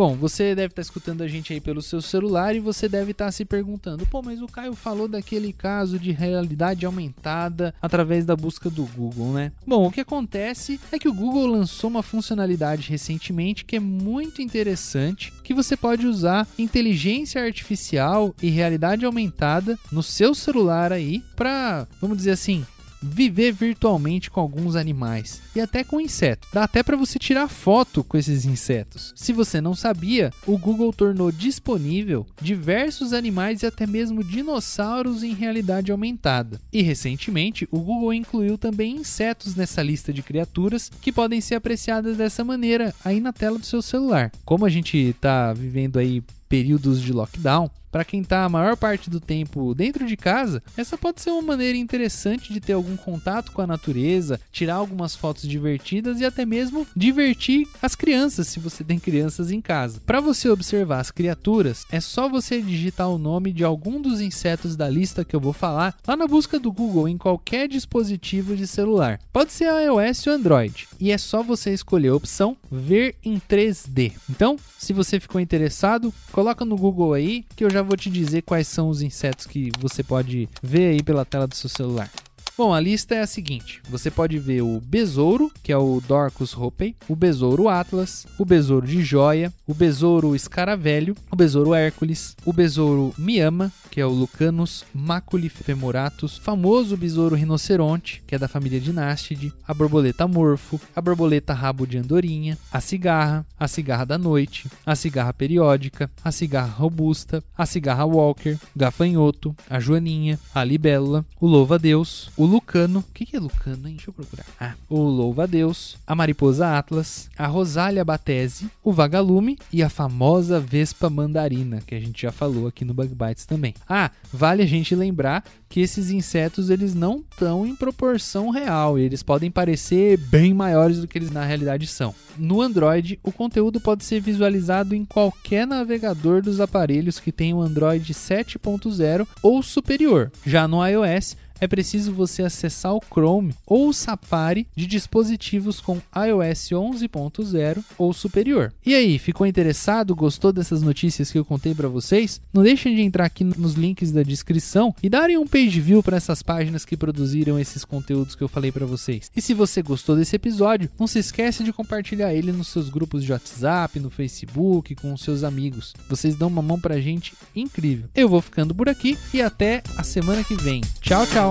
Bom, 0.01 0.15
você 0.15 0.55
deve 0.55 0.71
estar 0.71 0.81
escutando 0.81 1.21
a 1.21 1.27
gente 1.27 1.53
aí 1.53 1.61
pelo 1.61 1.79
seu 1.79 2.01
celular 2.01 2.55
e 2.55 2.59
você 2.59 2.89
deve 2.89 3.11
estar 3.11 3.31
se 3.31 3.45
perguntando: 3.45 4.03
pô, 4.07 4.23
mas 4.23 4.41
o 4.41 4.47
Caio 4.47 4.73
falou 4.73 5.07
daquele 5.07 5.53
caso 5.53 5.99
de 5.99 6.09
realidade 6.09 6.87
aumentada 6.87 7.71
através 7.79 8.25
da 8.25 8.35
busca 8.35 8.67
do 8.67 8.83
Google, 8.83 9.33
né? 9.33 9.51
Bom, 9.63 9.85
o 9.85 9.91
que 9.91 10.01
acontece 10.01 10.79
é 10.91 10.97
que 10.97 11.07
o 11.07 11.13
Google 11.13 11.45
lançou 11.45 11.87
uma 11.87 12.01
funcionalidade 12.01 12.89
recentemente 12.89 13.63
que 13.63 13.75
é 13.75 13.79
muito 13.79 14.41
interessante, 14.41 15.31
que 15.43 15.53
você 15.53 15.77
pode 15.77 16.07
usar 16.07 16.47
inteligência 16.57 17.39
artificial 17.39 18.33
e 18.41 18.49
realidade 18.49 19.05
aumentada 19.05 19.77
no 19.91 20.01
seu 20.01 20.33
celular 20.33 20.91
aí 20.91 21.23
para, 21.35 21.87
vamos 22.01 22.17
dizer 22.17 22.31
assim, 22.31 22.65
viver 23.01 23.51
virtualmente 23.51 24.29
com 24.29 24.39
alguns 24.39 24.75
animais 24.75 25.41
e 25.55 25.61
até 25.61 25.83
com 25.83 25.99
insetos. 25.99 26.49
Dá 26.53 26.63
até 26.63 26.83
para 26.83 26.97
você 26.97 27.17
tirar 27.17 27.47
foto 27.47 28.03
com 28.03 28.17
esses 28.17 28.45
insetos. 28.45 29.13
Se 29.15 29.33
você 29.33 29.59
não 29.59 29.73
sabia, 29.73 30.31
o 30.45 30.57
Google 30.57 30.93
tornou 30.93 31.31
disponível 31.31 32.25
diversos 32.41 33.13
animais 33.13 33.63
e 33.63 33.65
até 33.65 33.87
mesmo 33.87 34.23
dinossauros 34.23 35.23
em 35.23 35.33
realidade 35.33 35.91
aumentada. 35.91 36.59
E 36.71 36.81
recentemente, 36.81 37.67
o 37.71 37.79
Google 37.79 38.13
incluiu 38.13 38.57
também 38.57 38.97
insetos 38.97 39.55
nessa 39.55 39.81
lista 39.81 40.13
de 40.13 40.21
criaturas 40.21 40.91
que 41.01 41.11
podem 41.11 41.41
ser 41.41 41.55
apreciadas 41.55 42.17
dessa 42.17 42.43
maneira 42.43 42.93
aí 43.03 43.19
na 43.19 43.33
tela 43.33 43.57
do 43.57 43.65
seu 43.65 43.81
celular. 43.81 44.31
Como 44.45 44.65
a 44.65 44.69
gente 44.69 44.97
está 44.97 45.53
vivendo 45.53 45.97
aí 45.97 46.23
períodos 46.47 47.01
de 47.01 47.13
lockdown, 47.13 47.69
para 47.91 48.05
quem 48.05 48.21
está 48.21 48.45
a 48.45 48.49
maior 48.49 48.77
parte 48.77 49.09
do 49.09 49.19
tempo 49.19 49.75
dentro 49.75 50.05
de 50.07 50.15
casa, 50.15 50.63
essa 50.77 50.97
pode 50.97 51.21
ser 51.21 51.31
uma 51.31 51.41
maneira 51.41 51.77
interessante 51.77 52.53
de 52.53 52.59
ter 52.59 52.73
algum 52.73 52.95
contato 52.95 53.51
com 53.51 53.61
a 53.61 53.67
natureza, 53.67 54.39
tirar 54.51 54.75
algumas 54.75 55.15
fotos 55.15 55.47
divertidas 55.47 56.19
e 56.19 56.25
até 56.25 56.45
mesmo 56.45 56.87
divertir 56.95 57.67
as 57.81 57.95
crianças, 57.95 58.47
se 58.47 58.59
você 58.59 58.83
tem 58.83 58.97
crianças 58.97 59.51
em 59.51 59.61
casa. 59.61 60.01
Para 60.05 60.19
você 60.19 60.49
observar 60.49 60.99
as 60.99 61.11
criaturas, 61.11 61.85
é 61.91 61.99
só 61.99 62.29
você 62.29 62.61
digitar 62.61 63.09
o 63.09 63.17
nome 63.17 63.51
de 63.51 63.63
algum 63.63 64.01
dos 64.01 64.21
insetos 64.21 64.75
da 64.75 64.89
lista 64.89 65.25
que 65.25 65.35
eu 65.35 65.39
vou 65.39 65.53
falar 65.53 65.95
lá 66.07 66.15
na 66.15 66.27
busca 66.27 66.59
do 66.59 66.71
Google 66.71 67.07
em 67.07 67.17
qualquer 67.17 67.67
dispositivo 67.67 68.55
de 68.55 68.65
celular. 68.67 69.19
Pode 69.33 69.51
ser 69.51 69.65
iOS 69.65 70.27
ou 70.27 70.33
Android. 70.33 70.87
E 70.99 71.11
é 71.11 71.17
só 71.17 71.43
você 71.43 71.73
escolher 71.73 72.09
a 72.09 72.15
opção 72.15 72.55
ver 72.71 73.15
em 73.23 73.39
3D. 73.39 74.13
Então, 74.29 74.57
se 74.77 74.93
você 74.93 75.19
ficou 75.19 75.41
interessado, 75.41 76.13
coloca 76.31 76.63
no 76.63 76.77
Google 76.77 77.13
aí 77.13 77.45
que 77.55 77.63
eu 77.63 77.69
já 77.69 77.80
vou 77.85 77.97
te 77.97 78.09
dizer 78.09 78.41
quais 78.41 78.67
são 78.67 78.89
os 78.89 79.01
insetos 79.01 79.45
que 79.45 79.71
você 79.79 80.03
pode 80.03 80.47
ver 80.61 80.91
aí 80.91 81.03
pela 81.03 81.25
tela 81.25 81.47
do 81.47 81.55
seu 81.55 81.69
celular. 81.69 82.09
Bom, 82.57 82.73
a 82.73 82.79
lista 82.79 83.15
é 83.15 83.21
a 83.21 83.27
seguinte: 83.27 83.81
você 83.89 84.11
pode 84.11 84.37
ver 84.37 84.61
o 84.61 84.79
besouro, 84.81 85.51
que 85.63 85.71
é 85.71 85.77
o 85.77 86.01
Dorcus 86.05 86.55
hopei, 86.55 86.95
o 87.07 87.15
besouro 87.15 87.69
Atlas, 87.69 88.27
o 88.37 88.45
besouro 88.45 88.85
de 88.85 89.01
joia, 89.03 89.51
o 89.65 89.73
besouro 89.73 90.35
escaravelho, 90.35 91.15
o 91.31 91.35
besouro 91.35 91.73
Hércules, 91.73 92.35
o 92.45 92.51
besouro 92.51 93.13
Miama, 93.17 93.71
que 93.89 93.99
é 93.99 94.05
o 94.05 94.09
Lucanus 94.09 94.85
maculifemoratus, 94.93 96.37
famoso 96.37 96.95
besouro 96.97 97.35
rinoceronte, 97.35 98.21
que 98.27 98.35
é 98.35 98.37
da 98.37 98.47
família 98.47 98.79
Dinastide, 98.79 99.53
a 99.67 99.73
borboleta 99.73 100.27
morfo, 100.27 100.79
a 100.95 101.01
borboleta 101.01 101.53
rabo 101.53 101.87
de 101.87 101.97
andorinha, 101.97 102.57
a 102.71 102.79
cigarra, 102.79 103.45
a 103.59 103.67
cigarra 103.67 104.05
da 104.05 104.17
noite, 104.17 104.69
a 104.85 104.95
cigarra 104.95 105.33
periódica, 105.33 106.11
a 106.23 106.31
cigarra 106.31 106.71
robusta, 106.71 107.43
a 107.57 107.65
cigarra 107.65 108.05
walker, 108.05 108.57
gafanhoto, 108.75 109.55
a 109.69 109.79
joaninha, 109.79 110.39
a 110.53 110.63
libélula, 110.63 111.25
o 111.39 111.47
louva-a-Deus, 111.47 112.29
o 112.41 112.45
Lucano. 112.45 112.99
O 113.07 113.13
que, 113.13 113.23
que 113.23 113.35
é 113.35 113.39
Lucano, 113.39 113.87
hein? 113.87 113.95
Deixa 113.95 114.09
eu 114.09 114.13
procurar. 114.13 114.45
Ah, 114.59 114.73
o 114.89 114.97
Louva-a-Deus, 114.99 115.95
a 116.07 116.15
Mariposa 116.15 116.75
Atlas, 116.75 117.29
a 117.37 117.45
Rosália 117.45 118.03
Batese, 118.03 118.67
o 118.83 118.91
Vagalume 118.91 119.59
e 119.71 119.83
a 119.83 119.89
famosa 119.89 120.59
Vespa 120.59 121.07
Mandarina, 121.07 121.81
que 121.85 121.93
a 121.93 121.99
gente 121.99 122.23
já 122.23 122.31
falou 122.31 122.65
aqui 122.65 122.83
no 122.83 122.95
Bug 122.95 123.13
Bites 123.13 123.45
também. 123.45 123.75
Ah, 123.87 124.09
vale 124.33 124.63
a 124.63 124.65
gente 124.65 124.95
lembrar 124.95 125.43
que 125.69 125.81
esses 125.81 126.09
insetos 126.09 126.71
eles 126.71 126.95
não 126.95 127.23
estão 127.31 127.65
em 127.65 127.75
proporção 127.75 128.49
real, 128.49 128.97
eles 128.97 129.21
podem 129.21 129.51
parecer 129.51 130.17
bem 130.17 130.51
maiores 130.51 130.99
do 130.99 131.07
que 131.07 131.19
eles 131.19 131.29
na 131.29 131.45
realidade 131.45 131.85
são. 131.85 132.13
No 132.37 132.59
Android, 132.59 133.19
o 133.23 133.31
conteúdo 133.31 133.79
pode 133.79 134.03
ser 134.03 134.19
visualizado 134.19 134.95
em 134.95 135.05
qualquer 135.05 135.67
navegador 135.67 136.41
dos 136.41 136.59
aparelhos 136.59 137.19
que 137.19 137.31
tem 137.31 137.53
o 137.53 137.61
Android 137.61 138.11
7.0 138.13 139.27
ou 139.43 139.61
superior. 139.61 140.31
Já 140.45 140.67
no 140.67 140.85
iOS, 140.85 141.37
é 141.61 141.67
preciso 141.67 142.11
você 142.11 142.41
acessar 142.41 142.93
o 142.93 143.01
Chrome 143.01 143.53
ou 143.65 143.87
o 143.87 143.93
Safari 143.93 144.67
de 144.75 144.87
dispositivos 144.87 145.79
com 145.79 146.01
iOS 146.15 146.71
11.0 146.71 147.83
ou 147.97 148.11
superior. 148.13 148.73
E 148.83 148.95
aí, 148.95 149.19
ficou 149.19 149.45
interessado? 149.45 150.15
Gostou 150.15 150.51
dessas 150.51 150.81
notícias 150.81 151.31
que 151.31 151.37
eu 151.37 151.45
contei 151.45 151.75
para 151.75 151.87
vocês? 151.87 152.41
Não 152.51 152.63
deixem 152.63 152.95
de 152.95 153.01
entrar 153.01 153.25
aqui 153.25 153.43
nos 153.43 153.75
links 153.75 154.11
da 154.11 154.23
descrição 154.23 154.93
e 155.03 155.09
darem 155.09 155.37
um 155.37 155.45
page 155.45 155.79
view 155.79 156.01
para 156.01 156.17
essas 156.17 156.41
páginas 156.41 156.83
que 156.83 156.97
produziram 156.97 157.59
esses 157.59 157.85
conteúdos 157.85 158.35
que 158.35 158.43
eu 158.43 158.47
falei 158.47 158.71
para 158.71 158.85
vocês. 158.85 159.29
E 159.35 159.41
se 159.41 159.53
você 159.53 159.83
gostou 159.83 160.15
desse 160.15 160.35
episódio, 160.35 160.89
não 160.99 161.05
se 161.05 161.19
esquece 161.19 161.63
de 161.63 161.71
compartilhar 161.71 162.33
ele 162.33 162.51
nos 162.51 162.69
seus 162.69 162.89
grupos 162.89 163.23
de 163.23 163.31
WhatsApp, 163.31 163.99
no 163.99 164.09
Facebook, 164.09 164.95
com 164.95 165.13
os 165.13 165.21
seus 165.21 165.43
amigos. 165.43 165.93
Vocês 166.09 166.35
dão 166.35 166.47
uma 166.47 166.61
mão 166.61 166.79
pra 166.79 166.99
gente 166.99 167.33
incrível. 167.55 168.09
Eu 168.15 168.27
vou 168.27 168.41
ficando 168.41 168.73
por 168.73 168.89
aqui 168.89 169.17
e 169.31 169.41
até 169.41 169.83
a 169.95 170.03
semana 170.03 170.43
que 170.43 170.55
vem. 170.55 170.81
Tchau, 171.01 171.25
tchau. 171.27 171.50